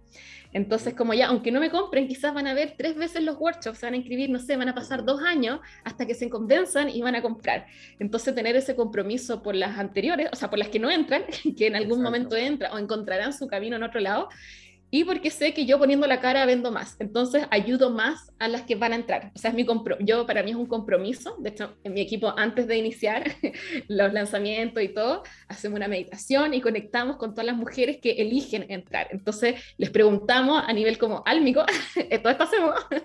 [0.52, 3.82] Entonces, como ya, aunque no me compren, quizás van a ver tres veces los workshops,
[3.82, 7.02] van a inscribir, no sé, van a pasar dos años hasta que se convenzan y
[7.02, 7.66] van a comprar.
[7.98, 11.24] Entonces, tener ese compromiso por las anteriores, o sea, por las que no entran,
[11.56, 14.28] que en algún momento entran o encontrarán su camino en otro lado,
[14.90, 18.62] y porque sé que yo poniendo la cara vendo más, entonces ayudo más a las
[18.62, 19.32] que van a entrar.
[19.34, 19.66] O sea, es mi
[20.00, 21.36] yo para mí es un compromiso.
[21.38, 23.24] De hecho, en mi equipo antes de iniciar
[23.88, 28.64] los lanzamientos y todo, hacemos una meditación y conectamos con todas las mujeres que eligen
[28.70, 29.08] entrar.
[29.10, 31.64] Entonces, les preguntamos a nivel como álmico,
[32.22, 32.74] todo esto hacemos.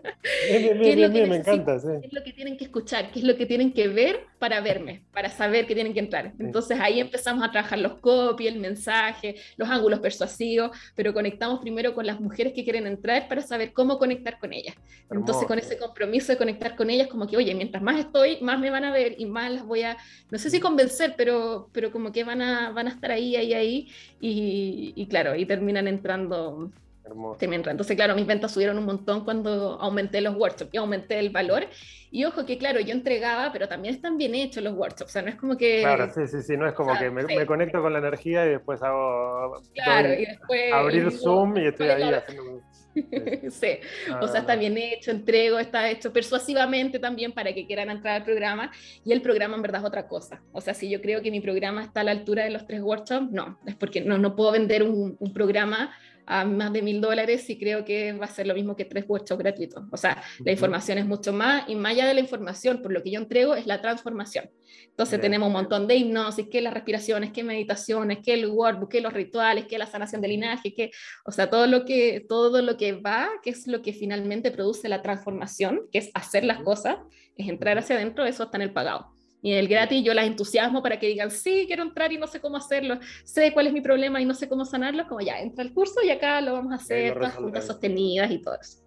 [0.49, 1.79] Bien, bien, bien, me encanta.
[1.79, 1.87] Sí.
[2.01, 3.11] ¿Qué es lo que tienen que escuchar?
[3.11, 5.03] ¿Qué es lo que tienen que ver para verme?
[5.11, 6.33] Para saber que tienen que entrar.
[6.39, 11.72] Entonces, ahí empezamos a trabajar los copy, el mensaje, los ángulos persuasivos, pero conectamos primero
[11.73, 14.75] primero con las mujeres que quieren entrar para saber cómo conectar con ellas.
[15.09, 18.59] Entonces, con ese compromiso de conectar con ellas, como que, oye, mientras más estoy, más
[18.59, 19.97] me van a ver y más las voy a,
[20.29, 23.53] no sé si convencer, pero, pero como que van a, van a estar ahí, ahí,
[23.53, 23.87] ahí,
[24.21, 26.71] y, y claro, y terminan entrando
[27.05, 31.67] entonces, claro, mis ventas subieron un montón cuando aumenté los workshops y aumenté el valor.
[32.11, 35.09] Y ojo que, claro, yo entregaba, pero también están bien hechos los workshops.
[35.09, 35.81] O sea, no es como que.
[35.81, 36.55] Claro, sí, sí, sí.
[36.55, 39.61] No es como que me, conecto con la energía y después hago.
[39.73, 40.73] Claro, y después.
[40.73, 42.61] Abrir Zoom y estoy ahí haciendo.
[43.49, 43.79] sí,
[44.21, 48.23] o sea, está bien hecho, entrego, está hecho persuasivamente también para que quieran entrar al
[48.23, 48.71] programa
[49.03, 50.43] y el programa en verdad es otra cosa.
[50.51, 52.81] O sea, si yo creo que mi programa está a la altura de los tres
[52.81, 55.91] workshops, no, es porque no, no puedo vender un, un programa
[56.25, 59.05] a más de mil dólares y creo que va a ser lo mismo que tres
[59.07, 59.83] workshops gratuitos.
[59.91, 63.03] O sea, la información es mucho más y más allá de la información, por lo
[63.03, 64.49] que yo entrego es la transformación.
[64.87, 69.01] Entonces tenemos un montón de hipnosis, que las respiraciones, que meditaciones, que el workbook, que
[69.01, 70.91] los rituales, que la sanación de linaje, que,
[71.25, 74.89] o sea, todo lo que, todo lo que va, que es lo que finalmente produce
[74.89, 76.97] la transformación, que es hacer las cosas,
[77.37, 79.12] es entrar hacia adentro, eso está en el pagado.
[79.43, 82.27] Y en el gratis yo las entusiasmo para que digan, sí, quiero entrar y no
[82.27, 85.41] sé cómo hacerlo, sé cuál es mi problema y no sé cómo sanarlo, como ya,
[85.41, 88.79] entra al curso y acá lo vamos a hacer todas juntas sostenidas y todo eso.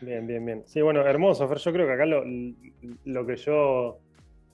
[0.00, 0.62] Bien, bien, bien.
[0.66, 1.58] Sí, bueno, hermoso, Fer.
[1.58, 2.24] Yo creo que acá lo,
[3.04, 4.00] lo que yo,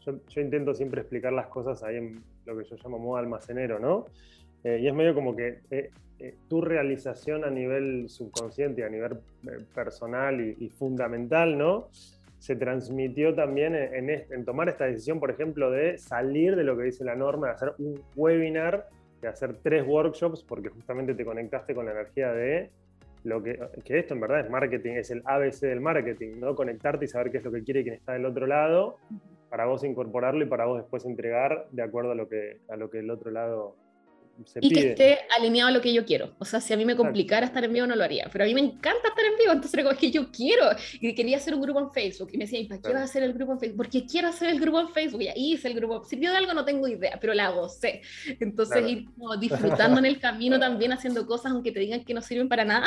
[0.04, 4.06] yo, intento siempre explicar las cosas ahí en lo que yo llamo modo almacenero, ¿no?
[4.62, 9.20] Eh, y es medio como que eh, eh, tu realización a nivel subconsciente, a nivel
[9.74, 11.88] personal y, y fundamental, ¿no?
[12.38, 17.04] Se transmitió también en, tomar esta decisión, por ejemplo, de salir de lo que dice
[17.04, 18.88] la norma, de hacer un webinar,
[19.20, 22.70] de hacer tres workshops, porque justamente te conectaste con la energía de
[23.24, 26.54] lo que, que esto en verdad es marketing, es el ABC del marketing, ¿no?
[26.54, 28.98] Conectarte y saber qué es lo que quiere quien está del otro lado,
[29.48, 32.90] para vos incorporarlo y para vos después entregar de acuerdo a lo que, a lo
[32.90, 33.76] que el otro lado
[34.60, 36.34] y que esté alineado a lo que yo quiero.
[36.38, 38.28] O sea, si a mí me complicara estar en vivo, no lo haría.
[38.32, 40.64] Pero a mí me encanta estar en vivo, entonces es que yo quiero.
[41.00, 42.30] Y quería hacer un grupo en Facebook.
[42.32, 43.76] Y me decían, ¿para qué vas a hacer el grupo en Facebook?
[43.76, 45.22] Porque quiero hacer el grupo en Facebook.
[45.22, 46.04] Y ahí hice el grupo.
[46.04, 46.52] ¿Sirvió de algo?
[46.54, 48.02] No tengo idea, pero la gocé.
[48.40, 49.06] Entonces, ir
[49.40, 52.86] disfrutando en el camino también, haciendo cosas, aunque te digan que no sirven para nada.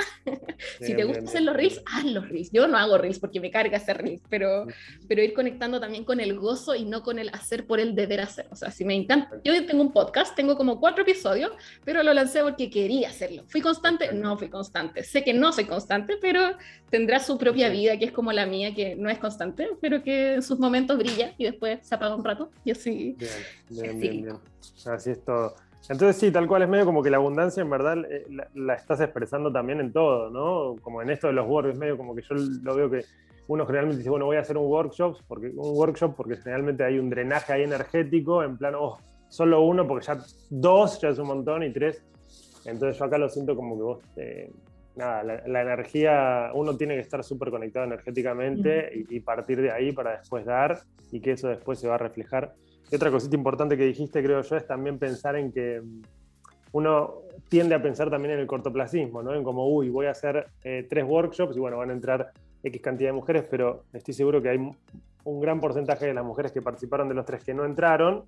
[0.81, 2.51] si te gusta hacer los reels, haz los reels.
[2.51, 4.65] Yo no hago reels porque me carga hacer reels, pero,
[5.07, 8.21] pero ir conectando también con el gozo y no con el hacer por el deber
[8.21, 8.47] hacer.
[8.51, 9.39] O sea, si me encanta.
[9.43, 11.38] Yo tengo un podcast, tengo como cuatro episodios
[11.83, 13.43] pero lo lancé porque quería hacerlo.
[13.47, 14.13] ¿Fui constante?
[14.13, 15.03] No fui constante.
[15.03, 16.41] Sé que no soy constante, pero
[16.89, 20.35] tendrá su propia vida, que es como la mía, que no es constante, pero que
[20.35, 23.15] en sus momentos brilla y después se apaga un rato y así.
[23.17, 23.31] Bien,
[23.69, 24.37] bien, bien, bien.
[24.85, 25.55] Así es todo.
[25.87, 28.99] Entonces sí, tal cual es medio como que la abundancia en verdad eh, la, estás
[29.01, 30.75] expresando también en todo, ¿no?
[30.81, 33.05] Como en esto de los workshops, medio como que yo lo veo que
[33.47, 36.99] uno generalmente dice, bueno, voy a hacer un workshop porque, un workshop porque generalmente hay
[36.99, 38.99] un drenaje ahí energético, en plan, oh,
[39.29, 40.17] solo uno, porque ya
[40.49, 42.03] dos ya es un montón, y tres.
[42.65, 44.51] Entonces yo acá lo siento como que vos, eh,
[44.95, 50.17] nada, la, energía, uno tiene que estar súper conectado energéticamente y, partir de ahí para
[50.17, 50.79] después dar
[51.11, 52.53] y que eso después se va a reflejar.
[52.91, 56.01] Y otra cosita importante que dijiste, creo yo, es también pensar en que mm,
[56.73, 59.33] uno tiende a pensar también en el cortoplacismo, ¿no?
[59.33, 62.31] En como, uy, voy a hacer eh, tres workshops y bueno, van a entrar
[62.63, 64.57] X cantidad de mujeres, pero estoy seguro que hay
[65.23, 68.25] un gran porcentaje de las mujeres que participaron de los tres que no entraron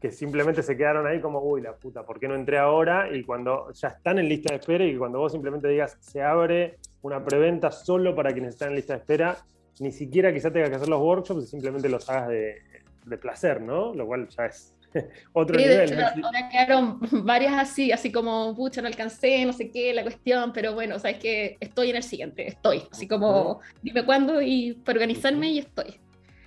[0.00, 3.08] que simplemente se quedaron ahí como, uy, la puta, ¿por qué no entré ahora?
[3.14, 6.76] Y cuando ya están en lista de espera y cuando vos simplemente digas, se abre
[7.02, 9.36] una preventa solo para quienes están en lista de espera,
[9.80, 12.62] ni siquiera quizá tengas que hacer los workshops y simplemente los hagas de,
[13.20, 13.94] placer, ¿no?
[13.94, 14.76] Lo cual ya es
[15.32, 15.90] otro nivel.
[15.90, 20.52] De ahora quedaron varias así, así como, pucha, no alcancé, no sé qué, la cuestión,
[20.52, 24.40] pero bueno, o sea, es que estoy en el siguiente, estoy, así como, dime cuándo
[24.42, 25.98] y para organizarme y estoy.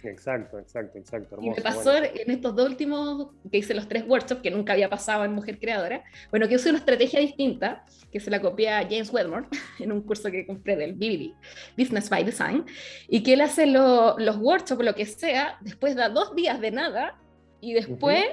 [0.03, 1.37] Exacto, exacto, exacto.
[1.41, 4.89] y me pasó en estos dos últimos, que hice los tres workshops, que nunca había
[4.89, 8.81] pasado en Mujer Creadora, bueno, que usé una estrategia distinta, que se la copié a
[8.83, 9.45] James Wedmore
[9.79, 11.33] en un curso que compré del BBD,
[11.77, 12.65] Business by Design,
[13.07, 17.17] y que él hace los workshops, lo que sea, después da dos días de nada,
[17.59, 18.25] y después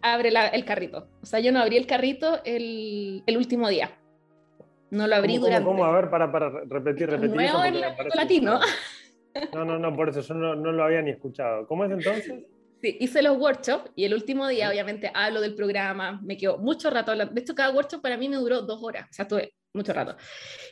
[0.00, 1.08] abre el carrito.
[1.22, 3.90] O sea, yo no abrí el carrito el, el último día.
[4.90, 5.64] No lo abrí durante...
[5.64, 5.84] ¿Cómo?
[5.84, 7.34] A ver, para, para repetir, repetir.
[7.34, 7.80] Nuevo en
[8.14, 8.60] latino.
[9.54, 11.66] No, no, no, por eso yo no, no lo había ni escuchado.
[11.66, 12.44] ¿Cómo es entonces?
[12.80, 16.90] Sí, hice los workshops y el último día, obviamente, hablo del programa, me quedo mucho
[16.90, 17.32] rato hablando.
[17.32, 20.16] De hecho, cada workshop para mí me duró dos horas, o sea, tuve mucho rato.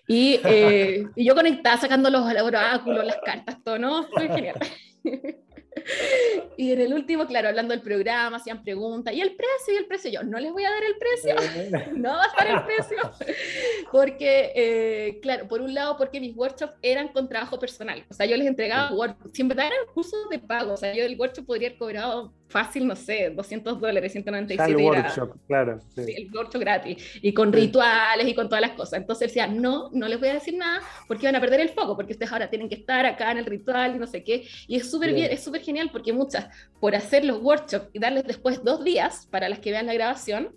[0.08, 4.04] Y, eh, y yo conectada sacando los oráculos, las cartas, todo, ¿no?
[4.08, 4.56] Fue genial.
[6.56, 9.72] Y en el último, claro, hablando del programa, hacían preguntas, ¿y el precio?
[9.72, 10.10] ¿Y el precio?
[10.10, 11.34] Yo, no les voy a dar el precio,
[11.96, 12.98] no va a estar el precio,
[13.92, 18.26] porque, eh, claro, por un lado, porque mis workshops eran con trabajo personal, o sea,
[18.26, 21.68] yo les entregaba workshops, siempre eran cursos de pago, o sea, yo el workshop podría
[21.68, 24.70] haber cobrado fácil, no sé, 200 dólares, 197.
[24.70, 25.80] El workshop, claro.
[25.94, 26.14] Sí.
[26.16, 29.00] el workshop gratis, y con rituales y con todas las cosas.
[29.00, 31.96] Entonces decía, no, no les voy a decir nada porque van a perder el foco,
[31.96, 34.46] porque ustedes ahora tienen que estar acá en el ritual y no sé qué.
[34.66, 36.48] Y es súper bien, es súper genial porque muchas,
[36.80, 40.54] por hacer los workshops y darles después dos días para las que vean la grabación.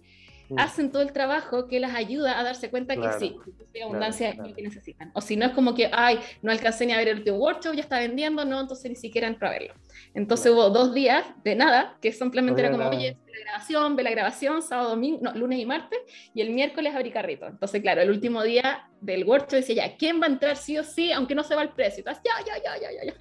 [0.58, 3.36] Hacen todo el trabajo que las ayuda a darse cuenta que sí,
[3.74, 5.12] que abundancia es lo que necesitan.
[5.14, 7.74] O si no es como que, ay, no alcancé ni a ver el último workshop,
[7.74, 9.74] ya está vendiendo, no, entonces ni siquiera entro a verlo.
[10.14, 14.04] Entonces hubo dos días de nada, que simplemente era como, oye, ve la grabación, ve
[14.04, 16.00] la grabación, sábado, domingo, no, lunes y martes,
[16.34, 17.48] y el miércoles abrí carrito.
[17.48, 20.84] Entonces, claro, el último día del workshop decía, ya, ¿quién va a entrar sí o
[20.84, 22.04] sí, aunque no se va el precio?
[22.06, 23.14] Entonces, ya, ya, ya, ya, ya, ya.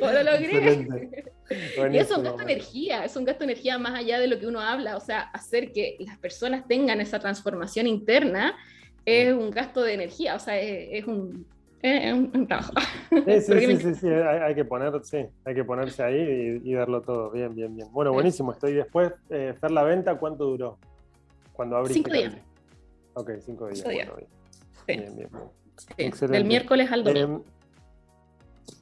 [0.00, 1.32] lo logré.
[1.50, 4.38] Y es un gasto de energía, es un gasto de energía más allá de lo
[4.38, 8.56] que uno habla, o sea, hacer que las personas tengan esa transformación interna
[9.04, 11.46] es un gasto de energía, o sea, es, un,
[11.82, 12.72] es un, trabajo.
[13.10, 17.30] Sí, sí, sí, sí, hay, que poner, sí, hay que ponerse ahí y, darlo todo,
[17.30, 17.88] bien, bien, bien.
[17.90, 20.78] Bueno, buenísimo, estoy después, eh, hacer la venta, ¿cuánto duró?
[21.52, 21.98] Cuando abriste.
[21.98, 22.34] Cinco días.
[23.14, 23.84] Ok, cinco días.
[23.84, 24.28] Bueno, bien.
[24.86, 25.28] Bien, bien,
[25.96, 26.30] bien.
[26.30, 27.36] Del miércoles al domingo.
[27.36, 27.59] Em,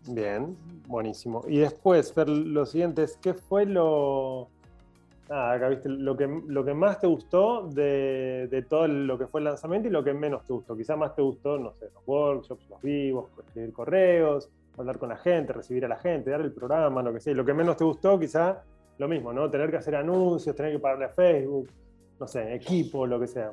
[0.08, 1.44] Bien, buenísimo.
[1.46, 4.48] Y después, Fer, lo siguiente es, ¿qué fue lo,
[5.28, 9.44] acá viste, lo que, lo que más te gustó de, todo lo que fue el
[9.44, 10.76] lanzamiento y lo que menos te gustó?
[10.76, 14.48] Quizá más te gustó, no sé, los workshops, los vivos, escribir correos,
[14.78, 17.34] hablar con la gente, recibir a la gente, dar el programa, lo que sea.
[17.34, 18.62] Lo que menos te gustó, quizá
[18.98, 19.50] lo mismo, ¿no?
[19.50, 21.68] Tener que hacer anuncios, tener que pagarle a Facebook,
[22.18, 23.52] no sé, equipo, lo que sea.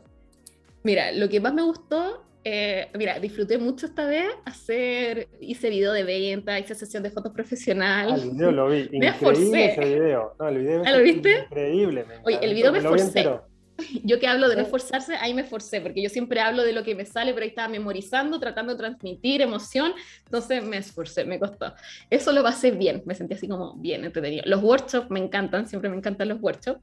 [0.84, 5.92] Mira, lo que más me gustó eh, mira, disfruté mucho esta vez hacer, hice video
[5.94, 8.12] de venta, hice sesión de fotos profesional.
[8.12, 10.36] Ah, el video lo vi, me increíble ese video.
[10.40, 11.40] No, el video ¿Ah, ¿Lo viste?
[11.50, 12.06] increíble.
[12.24, 13.40] Oye, el video me esforcé.
[14.04, 16.84] Yo que hablo de no esforzarse, ahí me esforcé, porque yo siempre hablo de lo
[16.84, 19.94] que me sale, pero ahí estaba memorizando, tratando de transmitir emoción,
[20.26, 21.74] entonces me esforcé, me costó.
[22.10, 24.44] Eso lo pasé bien, me sentí así como bien entretenido.
[24.46, 26.82] Los workshops me encantan, siempre me encantan los workshops.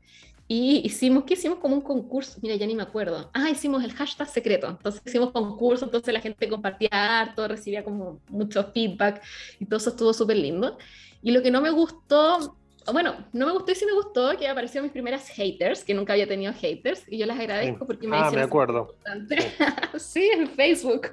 [0.48, 1.60] Y hicimos, ¿qué hicimos?
[1.60, 3.30] Como un concurso, mira, ya ni me acuerdo.
[3.32, 4.68] Ah, hicimos el hashtag secreto.
[4.68, 9.22] Entonces hicimos concurso, entonces la gente compartía harto, recibía como mucho feedback
[9.58, 10.76] y todo eso estuvo súper lindo.
[11.22, 12.56] Y lo que no me gustó
[12.90, 16.14] bueno, no me gustó y sí me gustó que aparecieron mis primeras haters, que nunca
[16.14, 18.94] había tenido haters, y yo las agradezco porque me Ah, me acuerdo.
[19.96, 20.30] Sí.
[20.34, 21.08] en Facebook.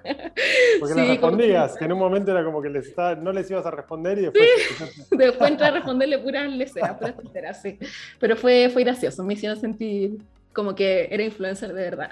[0.79, 1.85] Porque sí, respondías, que...
[1.85, 4.49] en un momento era como que les no les ibas a responder y después...
[4.77, 5.05] Sí.
[5.17, 7.77] después entré a responderle puras leceras, puras tonteras, sí.
[8.19, 10.19] Pero fue, fue gracioso, me hicieron sentir
[10.53, 12.09] como que era influencer de verdad.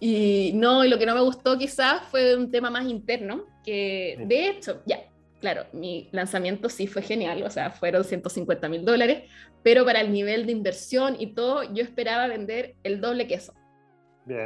[0.00, 4.16] Y no, y lo que no me gustó quizás fue un tema más interno, que
[4.26, 5.00] de hecho, ya,
[5.42, 9.28] claro, mi lanzamiento sí fue genial, o sea, fueron 150 mil dólares,
[9.64, 13.52] pero para el nivel de inversión y todo, yo esperaba vender el doble que eso.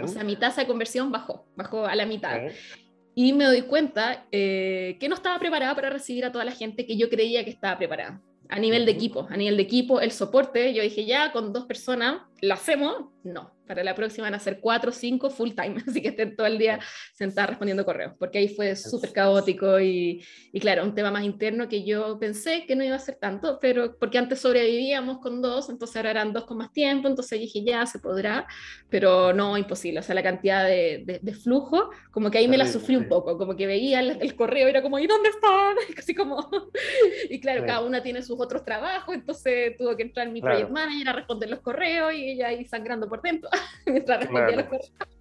[0.03, 2.41] O sea, mi tasa de conversión bajó, bajó a la mitad.
[3.15, 6.87] Y me doy cuenta eh, que no estaba preparada para recibir a toda la gente
[6.87, 8.23] que yo creía que estaba preparada.
[8.49, 11.67] A nivel de equipo, a nivel de equipo, el soporte, yo dije, ya con dos
[11.67, 13.11] personas, ¿lo hacemos?
[13.23, 16.37] No, para la próxima van a ser cuatro o cinco full time, así que estén
[16.37, 16.79] todo el día
[17.13, 21.69] sentadas respondiendo correos, porque ahí fue súper caótico y, y, claro, un tema más interno
[21.69, 25.69] que yo pensé que no iba a ser tanto, pero porque antes sobrevivíamos con dos,
[25.69, 28.47] entonces ahora eran dos con más tiempo, entonces dije, ya se podrá,
[28.89, 32.67] pero no, imposible, o sea, la cantidad de, de, flujo, como que ahí me la
[32.67, 35.77] sufrí un poco, como que veía el, correo y era como, ¿y dónde están?
[35.99, 36.49] Así como,
[37.31, 41.09] y claro, cada una tiene sus otros trabajos, entonces tuvo que entrar mi project manager
[41.09, 43.49] a responder los correos y ella ahí sangrando por dentro.
[43.87, 44.69] mientras respondía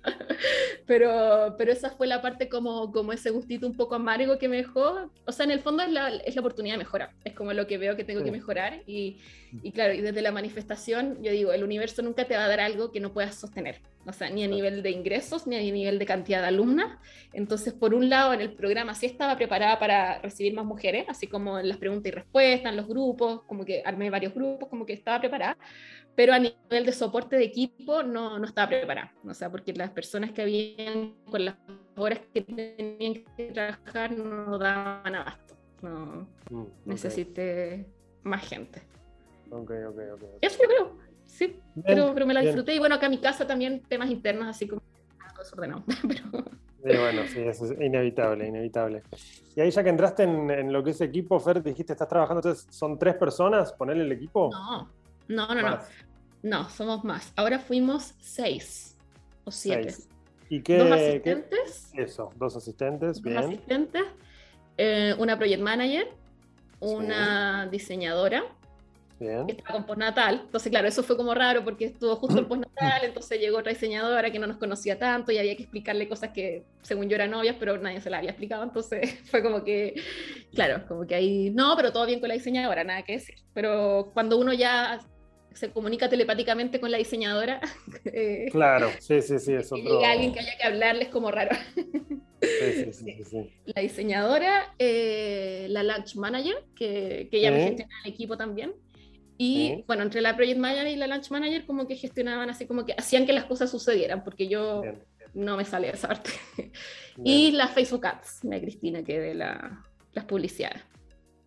[0.85, 4.57] pero, pero esa fue la parte como, como ese gustito un poco amargo que me
[4.57, 5.09] dejó.
[5.25, 7.11] O sea, en el fondo es la, es la oportunidad de mejorar.
[7.23, 8.81] Es como lo que veo que tengo que mejorar.
[8.85, 9.17] Y,
[9.63, 12.59] y, claro, y desde la manifestación, yo digo, el universo nunca te va a dar
[12.59, 13.81] algo que no puedas sostener.
[14.07, 16.99] O sea, ni a nivel de ingresos, ni a nivel de cantidad de alumnas.
[17.33, 21.27] Entonces, por un lado, en el programa sí estaba preparada para recibir más mujeres, así
[21.27, 24.85] como en las preguntas y respuestas, en los grupos, como que armé varios grupos, como
[24.85, 25.57] que estaba preparada
[26.15, 29.91] pero a nivel de soporte de equipo no, no estaba preparada, o sea, porque las
[29.91, 31.55] personas que habían con las
[31.97, 37.85] horas que tenían que trabajar no daban abasto, no mm, necesité
[38.23, 38.81] más gente.
[39.51, 40.23] Ok, ok, ok.
[40.41, 43.45] Eso yo creo, sí, pero, pero, me la disfruté y bueno, acá en mi casa
[43.45, 44.81] también temas internos así como
[45.37, 46.45] desordenado, pero...
[46.83, 49.01] Sí, bueno, sí, eso es inevitable, inevitable.
[49.55, 52.41] Y ahí ya que entraste en, en, lo que es equipo, Fer, dijiste, estás trabajando,
[52.41, 54.51] entonces, ¿son tres personas ponerle el equipo?
[54.51, 54.89] No,
[55.27, 55.79] no, no, no.
[56.43, 57.33] No, somos más.
[57.35, 58.95] Ahora fuimos seis
[59.45, 59.95] o siete.
[60.47, 60.77] ¿Y qué?
[60.77, 61.91] Dos asistentes.
[61.95, 64.03] Eso, dos asistentes, dos asistentes,
[64.77, 66.07] eh, una project manager,
[66.79, 68.43] una diseñadora.
[69.19, 69.47] Bien.
[69.47, 70.41] Que estaba con postnatal.
[70.45, 74.31] Entonces, claro, eso fue como raro porque estuvo justo el postnatal, entonces llegó otra diseñadora
[74.31, 77.55] que no nos conocía tanto y había que explicarle cosas que, según yo, eran novias,
[77.59, 78.63] pero nadie se las había explicado.
[78.63, 79.95] Entonces, fue como que,
[80.53, 83.35] claro, como que ahí, no, pero todo bien con la diseñadora, nada que decir.
[83.53, 84.99] Pero cuando uno ya
[85.53, 87.61] se comunica telepáticamente con la diseñadora.
[88.17, 90.05] Eh, claro, sí, sí, sí, es otro...
[90.05, 91.55] Alguien que haya que hablarles como raro.
[92.41, 98.11] Sí, sí, sí, la diseñadora, eh, la launch manager, que, que ella me gestiona el
[98.11, 98.73] equipo también,
[99.37, 102.85] Y bueno, entre la Project Manager y la Launch Manager como que gestionaban así como
[102.85, 104.81] que hacían que las cosas sucedieran, porque yo
[105.33, 106.31] no me sale esa parte.
[107.23, 110.81] y la Facebook Ads, la Cristina, que de la, las publicidades.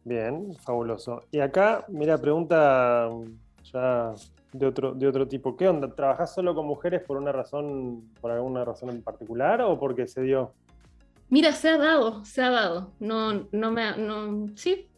[0.04, 1.22] Bien, fabuloso.
[1.30, 3.08] Y acá, mira, pregunta
[3.72, 4.12] ya
[4.52, 5.56] de otro, de otro tipo.
[5.56, 5.94] ¿Qué onda?
[5.94, 10.22] ¿Trabajás solo con mujeres por una razón, por alguna razón en particular o porque se
[10.22, 10.54] dio?
[11.30, 12.92] Mira, se ha dado, se ha dado.
[13.00, 14.88] No, no me, no, sí,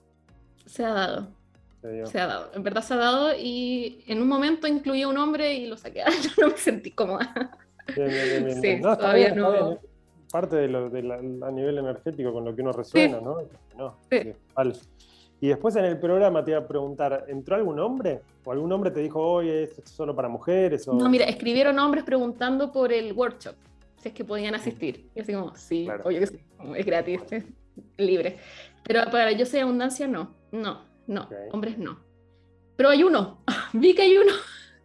[0.67, 1.40] se ha dado.
[1.81, 2.51] Se, ha dado.
[2.55, 5.77] En verdad se ha dado y en un momento incluí a un hombre y lo
[5.77, 6.03] saqué.
[6.23, 7.57] Yo no me sentí cómoda.
[7.97, 9.79] Bien, bien, Sí, todavía no.
[10.31, 11.01] Parte de lo, de
[11.43, 13.39] a nivel energético con lo que uno resuena, ¿no?
[13.77, 14.33] no sí.
[14.55, 14.75] Vale.
[15.41, 18.21] Y después en el programa te iba a preguntar, ¿entró algún hombre?
[18.45, 20.87] ¿O algún hombre te dijo, oye, esto es solo para mujeres?
[20.87, 23.55] No, mira, escribieron hombres preguntando por el workshop,
[23.97, 25.09] si es que podían asistir.
[25.15, 27.45] Y así como, sí, oye, es gratis, es
[27.97, 28.37] libre.
[28.85, 31.99] Pero para yo soy abundancia, no, no, no, hombres no.
[32.77, 33.43] Pero hay uno,
[33.73, 34.33] vi que hay uno.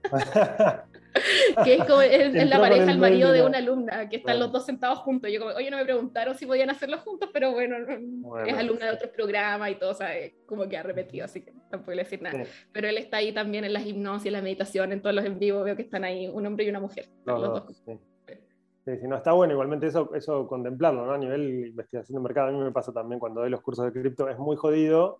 [1.63, 4.65] que es como es, la pareja, el marido de una alumna, que están los dos
[4.65, 5.31] sentados juntos.
[5.31, 7.77] Yo como, oye, no me preguntaron si podían hacerlo juntos, pero bueno,
[8.45, 10.35] es alumna de otros programas y todo, ¿sabe?
[10.45, 12.43] Como que ha repetido, así que tampoco le decir nada.
[12.73, 15.39] Pero él está ahí también en las hipnosis, en la meditación, en todos los en
[15.39, 17.05] vivo, veo que están ahí un hombre y una mujer.
[17.25, 17.83] los dos.
[18.85, 21.13] Sí, si no está bueno, igualmente eso, eso contemplarlo, ¿no?
[21.13, 23.99] A nivel investigación de mercado, a mí me pasa también cuando doy los cursos de
[23.99, 25.19] cripto, es muy jodido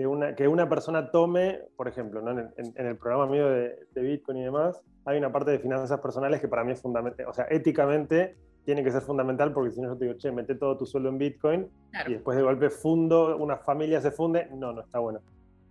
[0.00, 2.30] que una, que una persona tome, por ejemplo, ¿no?
[2.30, 6.40] en, el programa mío de, de, Bitcoin y demás, hay una parte de finanzas personales
[6.40, 8.34] que para mí es fundamental, o sea, éticamente
[8.64, 11.10] tiene que ser fundamental porque si no yo te digo, che, mete todo tu sueldo
[11.10, 11.68] en Bitcoin
[12.06, 15.20] y después de golpe fundo, una familia se funde, no, no está bueno.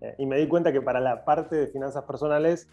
[0.01, 2.69] Eh, y me di cuenta que para la parte de finanzas personales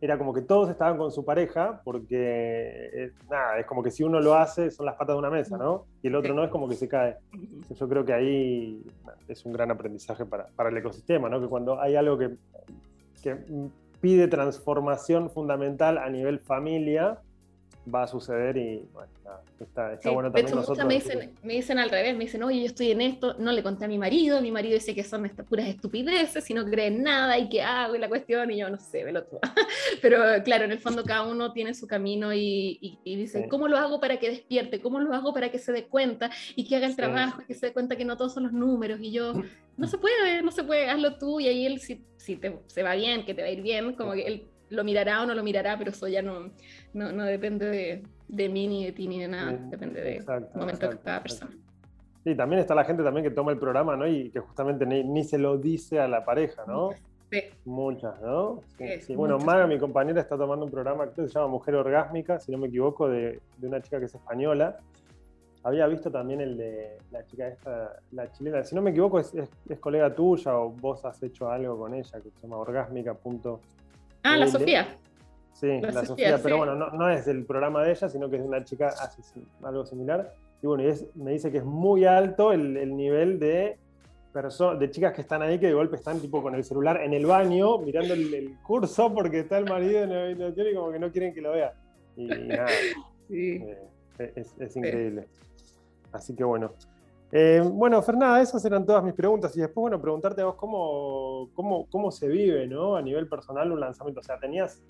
[0.00, 4.04] era como que todos estaban con su pareja, porque eh, nada, es como que si
[4.04, 5.86] uno lo hace son las patas de una mesa, ¿no?
[6.02, 7.16] Y el otro no es como que se cae.
[7.74, 8.82] Yo creo que ahí
[9.26, 11.40] es un gran aprendizaje para, para el ecosistema, ¿no?
[11.40, 12.36] Que cuando hay algo que,
[13.22, 13.36] que
[14.00, 17.18] pide transformación fundamental a nivel familia,
[17.94, 19.10] va a suceder y bueno,
[19.60, 20.86] está, está bueno también nosotros.
[20.86, 23.62] Me dicen, me dicen al revés, me dicen, oye, yo estoy en esto, no le
[23.62, 26.88] conté a mi marido, mi marido dice que son estas puras estupideces y no cree
[26.88, 29.40] en nada y qué hago y la cuestión y yo no sé, velo todo.
[30.02, 33.76] Pero claro, en el fondo cada uno tiene su camino y, y, dicen, ¿cómo lo
[33.76, 34.80] hago para que despierte?
[34.80, 37.54] ¿Cómo lo hago para que se dé cuenta y que haga el trabajo y que
[37.54, 39.00] se dé cuenta que no todos son los números?
[39.00, 39.32] Y yo,
[39.76, 42.82] no se puede, no se puede, hazlo tú y ahí él si, si te, se
[42.82, 45.34] va bien, que te va a ir bien, como que él lo mirará o no
[45.34, 46.50] lo mirará, pero eso ya no,
[46.92, 49.52] no, no depende de, de, mí, ni de ti, ni de nada.
[49.52, 51.52] Depende del momento de cada persona.
[52.24, 54.06] Sí, también está la gente también que toma el programa, ¿no?
[54.06, 56.90] Y que justamente ni, ni se lo dice a la pareja, ¿no?
[57.30, 57.40] Sí.
[57.64, 58.62] Muchas, ¿no?
[59.00, 62.50] Sí, Bueno, Maga, mi compañera, está tomando un programa que se llama Mujer Orgásmica, si
[62.50, 64.78] no me equivoco, de, de una chica que es española.
[65.62, 68.64] Había visto también el de la chica esta, la chilena.
[68.64, 72.20] Si no me equivoco, es, es, colega tuya o vos has hecho algo con ella
[72.20, 73.58] que se llama orgásmica.com
[74.22, 74.88] Ah, la Sofía.
[75.52, 78.42] Sí, la, Sofía, pero bueno, no, no, es del programa de ella, sino que es
[78.42, 79.22] de una chica hace
[79.62, 80.34] algo similar.
[80.62, 83.78] Y bueno, y es, me dice que es muy alto el, el nivel de
[84.78, 87.26] de chicas que están ahí que de golpe están tipo con el celular en el
[87.26, 91.10] baño mirando el, curso porque está el marido en la habitación y como que no
[91.10, 91.74] quieren que lo vea.
[92.16, 92.68] Y, nada,
[93.28, 93.64] sí.
[94.18, 95.26] Eh, es, es, increíble.
[96.12, 96.72] Así que bueno,
[97.30, 99.56] eh, bueno, Fernanda, esas eran todas mis preguntas.
[99.56, 102.96] Y después, bueno, preguntarte a vos cómo, cómo, cómo se vive, ¿no?
[102.96, 104.20] A nivel personal un lanzamiento.
[104.20, 104.82] O sea, tenías,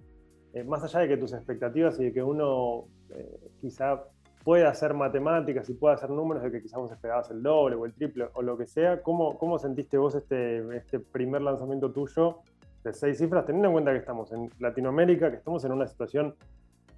[0.52, 4.04] eh, más allá de que tus expectativas y de que uno eh, quizá
[4.44, 7.84] pueda hacer matemáticas y pueda hacer números, de que quizás vos esperabas el doble o
[7.84, 12.38] el triple o lo que sea, ¿cómo, cómo sentiste vos este, este primer lanzamiento tuyo
[12.84, 16.34] de seis cifras, teniendo en cuenta que estamos en Latinoamérica, que estamos en una situación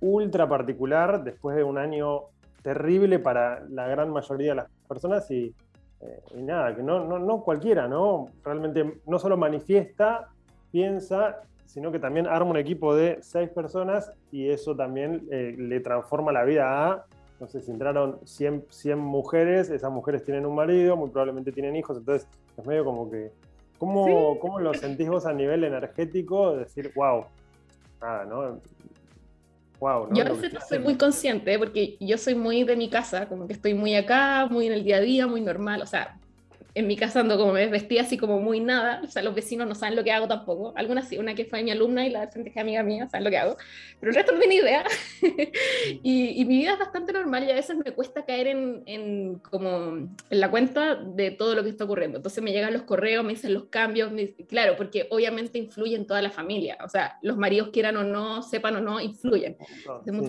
[0.01, 2.25] ultra particular después de un año
[2.63, 5.55] terrible para la gran mayoría de las personas y,
[6.01, 8.27] eh, nada, que no, no, no, cualquiera, ¿no?
[8.45, 10.29] Realmente no solo manifiesta,
[10.73, 15.79] piensa, sino que también arma un equipo de seis personas y eso también eh, le
[15.79, 17.05] transforma la vida a,
[17.39, 21.77] no sé, si entraron 100, 100 mujeres, esas mujeres tienen un marido, muy probablemente tienen
[21.77, 23.31] hijos, entonces es medio como que,
[23.79, 26.57] ¿cómo, ¿cómo lo sentís vos a nivel energético?
[26.57, 27.27] Decir, wow,
[28.03, 28.61] nada, ¿no?
[30.13, 33.55] Yo a veces soy muy consciente porque yo soy muy de mi casa, como que
[33.55, 35.83] estoy muy acá, muy en el día a día, muy normal.
[35.83, 36.21] O sea,
[36.75, 39.67] en mi casa ando como me vestía así como muy nada, o sea, los vecinos
[39.67, 42.29] no saben lo que hago tampoco, algunas sí, una que fue mi alumna y la
[42.29, 43.57] frente que es amiga mía, saben lo que hago,
[43.99, 44.85] pero el resto no tiene idea.
[46.03, 49.39] y, y, mi vida es bastante normal y a veces me cuesta caer en, en,
[49.39, 52.19] como en la cuenta de todo lo que está ocurriendo.
[52.19, 54.13] Entonces me llegan los correos, me dicen los cambios,
[54.49, 58.77] claro, porque obviamente influyen toda la familia, o sea, los maridos quieran o no, sepan
[58.77, 59.57] o no, influyen.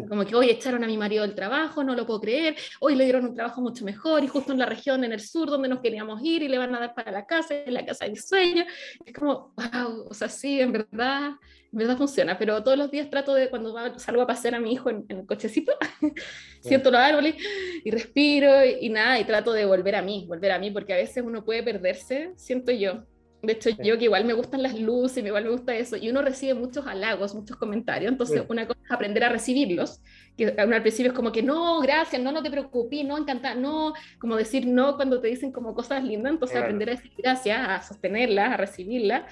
[0.08, 3.04] Como que hoy echaron a mi marido del trabajo, no lo puedo creer, hoy le
[3.04, 5.80] dieron un trabajo mucho mejor y justo en la región, en el sur, donde nos
[5.80, 8.66] queríamos ir y le van a dar para la casa, en la casa del sueño.
[9.06, 11.32] Es como, wow, o sea, sí, en verdad,
[11.72, 14.74] en verdad funciona, pero todos los días trato de, cuando salgo a pasear a mi
[14.74, 15.74] hijo en, el cochecito,
[16.62, 17.36] siento los árboles
[17.84, 20.94] y respiro y, y nada, y trato de volver a mí, volver a mí, porque
[20.94, 23.06] a veces uno puede perderse, siento yo,
[23.42, 26.22] de hecho, yo que igual me gustan las luces, igual me gusta eso, y uno
[26.22, 30.00] recibe muchos halagos, muchos comentarios, entonces una cosa es aprender a recibirlos,
[30.38, 33.94] que al principio es como que no, gracias, no, no te preocupes, no, encanta, no,
[34.20, 37.82] como decir no cuando te dicen como cosas lindas, entonces aprender a decir gracias, a
[37.82, 39.24] sostenerlas, a recibirlas,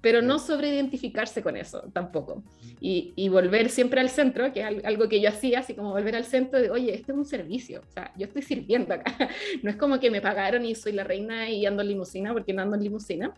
[0.00, 2.44] pero no sobreidentificarse con eso tampoco.
[2.80, 6.14] Y, y, volver siempre al centro, que es algo que yo hacía, así como volver
[6.14, 9.04] al centro de, oye, este es un servicio, o sea, yo estoy sirviendo acá.
[9.64, 12.52] No es como que me pagaron y soy la reina y ando en limusina porque
[12.52, 13.34] no ando en limusina.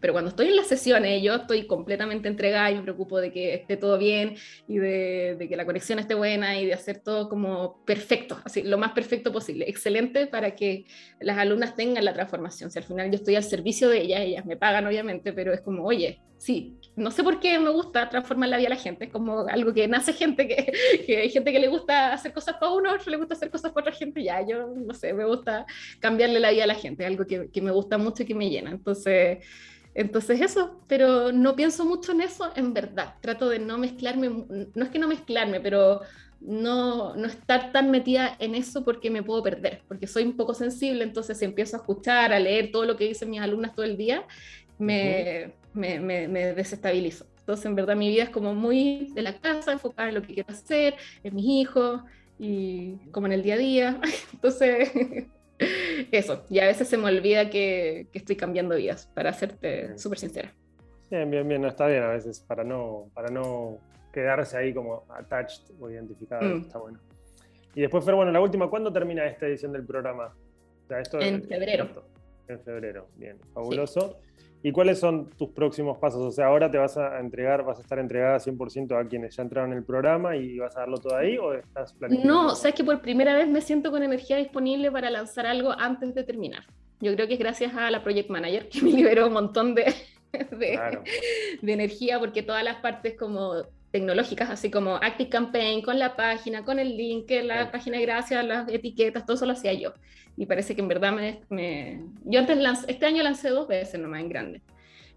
[0.00, 3.54] Pero cuando estoy en las sesiones, yo estoy completamente entregada y me preocupo de que
[3.54, 4.36] esté todo bien
[4.66, 8.62] y de, de, que la conexión esté buena y de hacer todo como perfecto, así
[8.62, 10.86] lo más perfecto posible, excelente para que
[11.20, 12.70] las alumnas tengan la transformación.
[12.70, 15.60] Si al final yo estoy al servicio de ellas, ellas me pagan obviamente, pero es
[15.60, 19.06] como, oye, sí, no sé por qué me gusta transformar la vida de la gente,
[19.06, 20.72] es como algo que nace gente, que,
[21.06, 23.72] que hay gente que le gusta hacer cosas para uno, otro le gusta hacer cosas
[23.72, 25.66] para otra gente, ya, yo no sé, me gusta
[26.00, 28.48] cambiarle la vida a la gente, algo que, que me gusta mucho y que me
[28.48, 28.70] llena.
[28.70, 29.38] Entonces...
[29.98, 33.16] Entonces eso, pero no pienso mucho en eso en verdad.
[33.20, 36.02] Trato de no mezclarme, no es que no mezclarme, pero
[36.40, 40.54] no, no estar tan metida en eso porque me puedo perder, porque soy un poco
[40.54, 43.84] sensible, entonces si empiezo a escuchar, a leer todo lo que dicen mis alumnas todo
[43.84, 44.24] el día,
[44.78, 47.26] me, me, me, me desestabilizo.
[47.40, 50.32] Entonces en verdad mi vida es como muy de la casa, enfocada en lo que
[50.32, 50.94] quiero hacer,
[51.24, 52.02] en mis hijos
[52.38, 54.00] y como en el día a día.
[54.32, 54.92] Entonces
[56.12, 60.54] Eso, y a veces se me olvida que, estoy cambiando vidas, para serte súper sincera.
[61.10, 63.78] Bien, bien, bien, no está bien a veces, para no, para no
[64.12, 66.60] quedarse ahí como attached o identificado, mm.
[66.62, 67.00] está bueno.
[67.74, 70.34] Y después, pero bueno, la última, ¿cuándo termina esta edición del programa?
[71.20, 71.88] en febrero.
[72.48, 74.20] En febrero, bien, fabuloso.
[74.62, 76.20] ¿Y cuáles son tus próximos pasos?
[76.20, 79.42] O sea, ahora te vas a entregar, vas a estar entregada 100% a quienes ya
[79.42, 82.32] entraron en el programa y vas a darlo todo ahí o estás planificando?
[82.32, 86.14] No, sabes que por primera vez me siento con energía disponible para lanzar algo antes
[86.14, 86.64] de terminar.
[87.00, 89.94] Yo creo que es gracias a la Project Manager que me liberó un montón de,
[90.32, 90.98] de,
[91.62, 96.64] de energía porque todas las partes como tecnológicas, así como Active Campaign, con la página,
[96.64, 99.94] con el link, la página de gracias, las etiquetas, todo eso lo hacía yo.
[100.36, 101.12] Y parece que en verdad
[101.48, 102.02] me...
[102.24, 104.62] Yo antes este año lancé dos veces nomás en grande,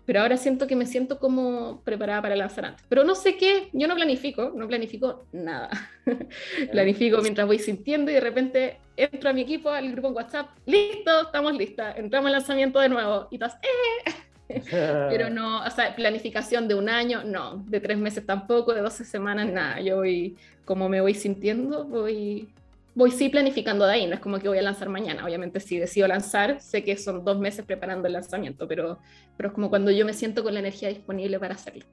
[0.05, 2.85] pero ahora siento que me siento como preparada para lanzar antes.
[2.89, 5.69] Pero no sé qué, yo no planifico, no planifico nada.
[6.71, 10.49] planifico mientras voy sintiendo y de repente entro a mi equipo, al grupo en WhatsApp,
[10.65, 14.30] listo, estamos listas, entramos al lanzamiento de nuevo y estás, ¡eh!
[14.71, 19.05] Pero no, o sea, planificación de un año, no, de tres meses tampoco, de 12
[19.05, 19.81] semanas, nada.
[19.81, 22.49] Yo voy, como me voy sintiendo, voy,
[22.95, 25.25] voy sí planificando de ahí, no es como que voy a lanzar mañana.
[25.25, 28.99] Obviamente, si decido lanzar, sé que son dos meses preparando el lanzamiento, pero,
[29.37, 31.85] pero es como cuando yo me siento con la energía disponible para hacerlo.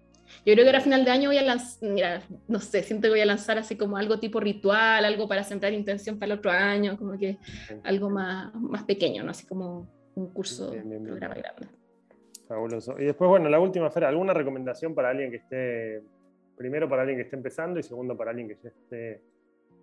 [0.45, 3.07] Yo creo que ahora a final de año voy a lanzar, mira, no sé, siento
[3.07, 6.39] que voy a lanzar así como algo tipo ritual, algo para centrar intención para el
[6.39, 7.39] otro año, como que
[7.85, 9.31] algo más, más pequeño, ¿no?
[9.31, 11.69] Así como un curso, programa grande.
[12.49, 12.99] Fabuloso.
[12.99, 16.03] Y después, bueno, la última, Fera, ¿alguna recomendación para alguien que esté,
[16.57, 19.23] primero para alguien que esté empezando y segundo para alguien que ya esté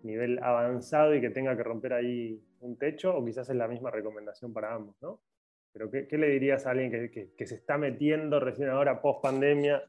[0.01, 3.16] nivel avanzado y que tenga que romper ahí un techo?
[3.16, 5.22] O quizás es la misma recomendación para ambos, ¿no?
[5.74, 9.22] Pero ¿qué, qué le dirías a alguien que, que, se está metiendo recién ahora, post
[9.22, 9.84] pandemia,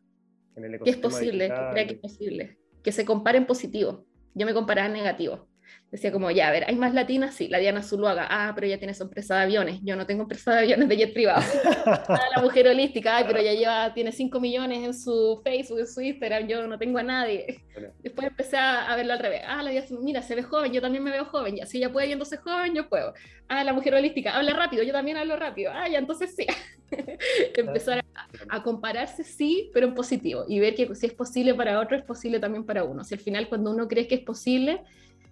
[0.54, 1.00] en el ecosistema?
[1.00, 2.58] Que es posible, que crea que es posible.
[2.82, 4.04] Que se comparen positivo.
[4.34, 5.48] Yo me comparaba en negativo.
[5.90, 7.36] Decía como, ya, a ver, ¿hay más latinas?
[7.36, 10.22] Sí, la Diana Zuluaga, ah, pero ella tiene su empresa de aviones, yo no tengo
[10.22, 11.42] empresa de aviones de jet privado.
[11.86, 15.86] ah, la mujer holística, ay, pero ella lleva, tiene 5 millones en su Facebook, en
[15.86, 17.62] su Instagram, yo no tengo a nadie.
[18.02, 21.04] Después empecé a, verlo al revés, ah, la Diana, mira, se ve joven, yo también
[21.04, 23.14] me veo joven, ya, si ella puede viéndose joven, yo puedo.
[23.46, 26.46] Ah, la mujer holística, habla rápido, yo también hablo rápido, ah, ya, entonces sí.
[27.56, 31.78] Empezar a, a, compararse, sí, pero en positivo, y ver que si es posible para
[31.78, 33.04] otro, es posible también para uno.
[33.04, 34.82] Si al final cuando uno cree que es posible,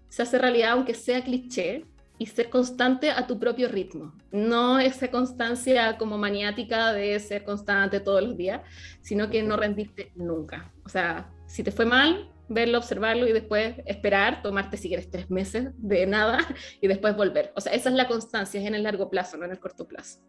[0.09, 1.85] se hace realidad aunque sea cliché
[2.19, 4.13] y ser constante a tu propio ritmo.
[4.31, 8.63] No esa constancia como maniática de ser constante todos los días,
[9.01, 10.73] sino que no rendirte nunca.
[10.85, 15.31] O sea, si te fue mal, verlo, observarlo y después esperar, tomarte si quieres tres
[15.31, 16.39] meses de nada
[16.81, 17.53] y después volver.
[17.57, 19.87] O sea, esa es la constancia, es en el largo plazo, no en el corto
[19.87, 20.21] plazo.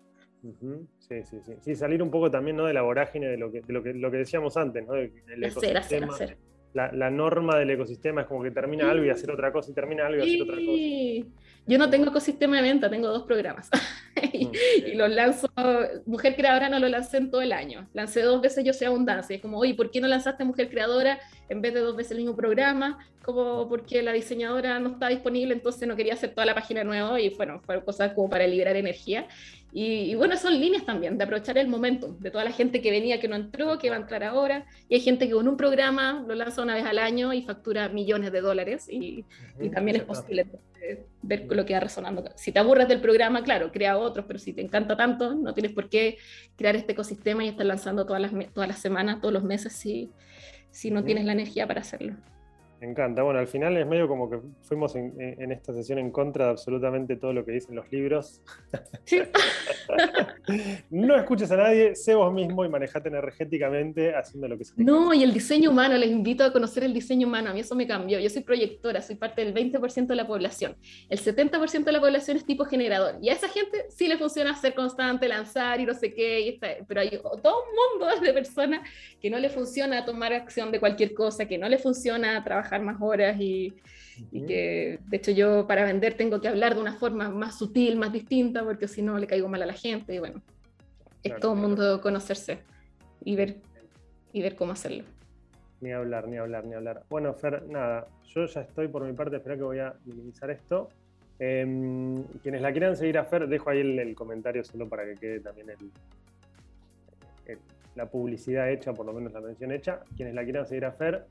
[0.99, 1.53] Sí, sí, sí.
[1.59, 2.65] Sí, salir un poco también ¿no?
[2.65, 4.93] de la vorágine de lo que, de lo que, lo que decíamos antes, ¿no?
[4.93, 6.38] hacer, hacer, hacer
[6.76, 10.05] la, norma del ecosistema es como que termina algo y hacer otra cosa y termina
[10.05, 11.45] algo y hacer otra cosa.
[11.67, 13.69] Yo no tengo ecosistema de venta, tengo dos programas.
[14.34, 14.97] y, mm.
[14.97, 15.49] los lanzo,
[16.05, 17.88] Mujer Creadora no lo lancé en todo el año.
[17.93, 19.36] Lancé dos veces Yo Soy Abundancia.
[19.36, 21.17] Es como, oye, ¿por qué no lanzaste Mujer Creadora
[21.49, 22.99] en vez de dos veces el mismo programa?
[23.23, 27.19] Como porque la diseñadora no está disponible, entonces no quería hacer toda la página nueva
[27.19, 29.28] y bueno, fue cosas como para liberar energía.
[29.78, 33.19] Y, bueno, son líneas también, de aprovechar el momento de toda la gente que venía,
[33.19, 34.65] que no entró, que va a entrar ahora.
[34.88, 37.89] Y hay gente que con un programa lo lanza una vez al año y factura
[37.89, 38.88] millones de dólares.
[38.89, 39.26] Y,
[39.73, 40.47] también es posible
[41.21, 42.23] ver lo que va resonando.
[42.36, 45.73] Si te aburres del programa, claro, crea otros, pero si te encanta tanto, no tienes
[45.73, 46.19] por qué
[46.55, 50.09] crear este ecosistema y estar lanzando todas las, todas las semanas, todos los meses, si,
[50.71, 52.15] si no tienes la energía para hacerlo.
[52.82, 53.23] Me encanta.
[53.23, 57.15] Bueno, al final es medio como que fuimos en, esta sesión en contra de absolutamente
[57.15, 58.41] todo lo que dicen los libros.
[59.05, 59.21] Sí.
[60.89, 65.13] no escuches a nadie, sé vos mismo y manejate energéticamente haciendo lo que se No,
[65.13, 67.51] y el diseño humano, les invito a conocer el diseño humano.
[67.51, 68.19] A mí eso me cambió.
[68.19, 70.76] Yo soy proyectora, soy parte del 20% de la población.
[71.09, 73.17] El 70% de la población es tipo generador.
[73.21, 76.41] Y a esa gente sí le funciona ser constante, lanzar y no sé qué.
[76.41, 77.09] Y pero hay
[77.41, 78.88] todo un mundo de personas
[79.21, 82.97] que no le funciona tomar acción de cualquier cosa, que no le funciona trabajar más
[83.01, 83.74] horas y,
[84.32, 88.13] que de hecho yo para vender tengo que hablar de una forma más sutil, más
[88.13, 90.41] distinta, porque si no le caigo mal a la gente y bueno,
[91.24, 92.59] es todo el mundo conocerse
[93.24, 93.57] y ver,
[94.32, 95.03] y ver cómo hacerlo.
[95.82, 97.03] Ni hablar, ni hablar, ni hablar.
[97.09, 100.89] Bueno, Fer, nada, yo ya estoy por mi parte, espera que voy a minimizar esto.
[101.38, 105.39] Em, quienes la quieran seguir a Fer, dejo ahí el, comentario solo para que quede
[105.41, 105.68] también
[107.95, 110.01] la publicidad hecha, por lo menos la mención hecha.
[110.16, 111.26] Quienes la quieran seguir a Fer,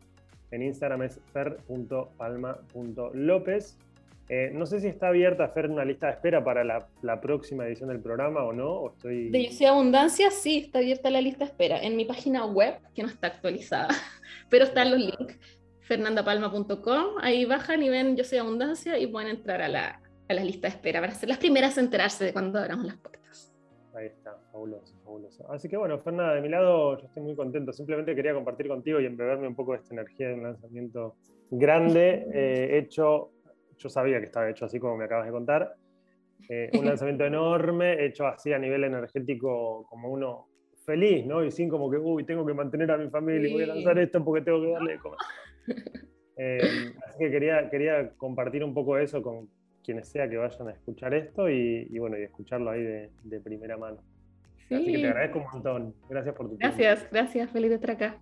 [0.50, 3.78] en Instagram es fer.palma.lópez.
[4.28, 7.90] Eh, no sé si está abierta Fer una lista de espera para la, próxima edición
[7.90, 8.70] del programa o no.
[8.70, 9.28] O estoy...
[9.28, 11.82] De Yo Abundancia, sí, está abierta la lista de espera.
[11.82, 13.88] En mi página web, que no está actualizada,
[14.48, 15.38] pero están los links.
[15.82, 20.42] fernandapalma.com, ahí bajan y ven Yo soy Abundancia y pueden entrar a la, a la
[20.42, 23.52] lista de espera para ser las primeras a enterarse de cuando abramos las puertas.
[23.94, 25.50] Ahí está, fabuloso, fabuloso.
[25.50, 27.72] Así que bueno, Fernanda, de mi lado yo estoy muy contento.
[27.72, 31.16] Simplemente quería compartir contigo y embeberme un poco de esta energía de un lanzamiento
[31.50, 33.32] grande, eh, hecho,
[33.76, 35.74] yo sabía que estaba hecho así como me acabas de contar.
[36.48, 40.46] Eh, un lanzamiento enorme, hecho así a nivel energético como uno
[40.86, 41.44] feliz, ¿no?
[41.44, 43.98] Y sin como que, uy, tengo que mantener a mi familia y voy a lanzar
[43.98, 45.18] esto porque tengo que darle de comer.
[46.36, 46.58] Eh,
[47.06, 49.48] así que quería, quería compartir un poco eso con,
[49.84, 53.98] quienes sea que vayan a escuchar esto y, bueno, y escucharlo ahí de, primera mano.
[54.70, 55.94] Así que te agradezco un montón.
[56.08, 56.76] Gracias por tu tiempo.
[56.76, 57.50] Gracias, gracias.
[57.50, 58.18] Feliz de estar acá.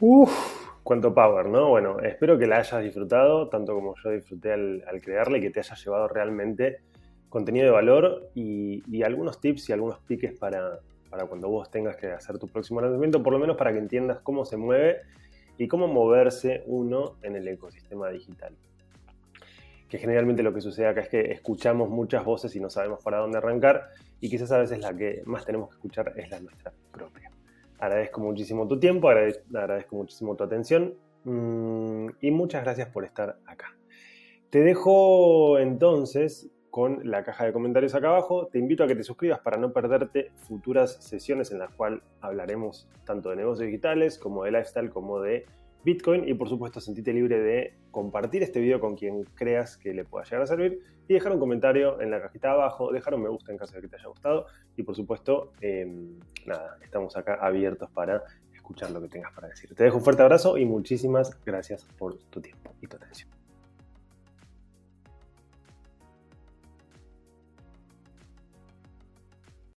[0.00, 1.70] Uf, cuánto power, ¿no?
[1.70, 5.60] Bueno, espero que la hayas disfrutado, tanto como yo disfruté al, crearla y que te
[5.60, 6.80] haya llevado realmente
[7.28, 10.78] contenido de valor y, algunos tips y algunos piques para,
[11.10, 14.20] para cuando vos tengas que hacer tu próximo lanzamiento, por lo menos para que entiendas
[14.20, 14.98] cómo se mueve
[15.58, 18.54] y cómo moverse uno en el ecosistema digital
[19.88, 23.18] que generalmente lo que sucede acá es que escuchamos muchas voces y no sabemos para
[23.18, 23.88] dónde arrancar
[24.20, 27.30] y quizás a veces la que más tenemos que escuchar es la nuestra propia.
[27.78, 33.76] Agradezco muchísimo tu tiempo, agradezco, muchísimo tu atención mm, y muchas gracias por estar acá.
[34.50, 38.48] Te dejo entonces con la caja de comentarios acá abajo.
[38.48, 42.88] Te invito a que te suscribas para no perderte futuras sesiones en las cuales hablaremos
[43.04, 45.46] tanto de negocios digitales como de lifestyle como de
[45.88, 50.04] Bitcoin y por supuesto sentite libre de compartir este video con quien creas que le
[50.04, 53.30] pueda llegar a servir y dejar un comentario en la cajita abajo, dejar un me
[53.30, 57.38] gusta en caso de que te haya gustado y por supuesto, em, nada, estamos acá
[57.40, 58.22] abiertos para
[58.52, 59.74] escuchar lo que tengas para decir.
[59.74, 62.70] Te dejo un fuerte abrazo y muchísimas gracias por tu tiempo.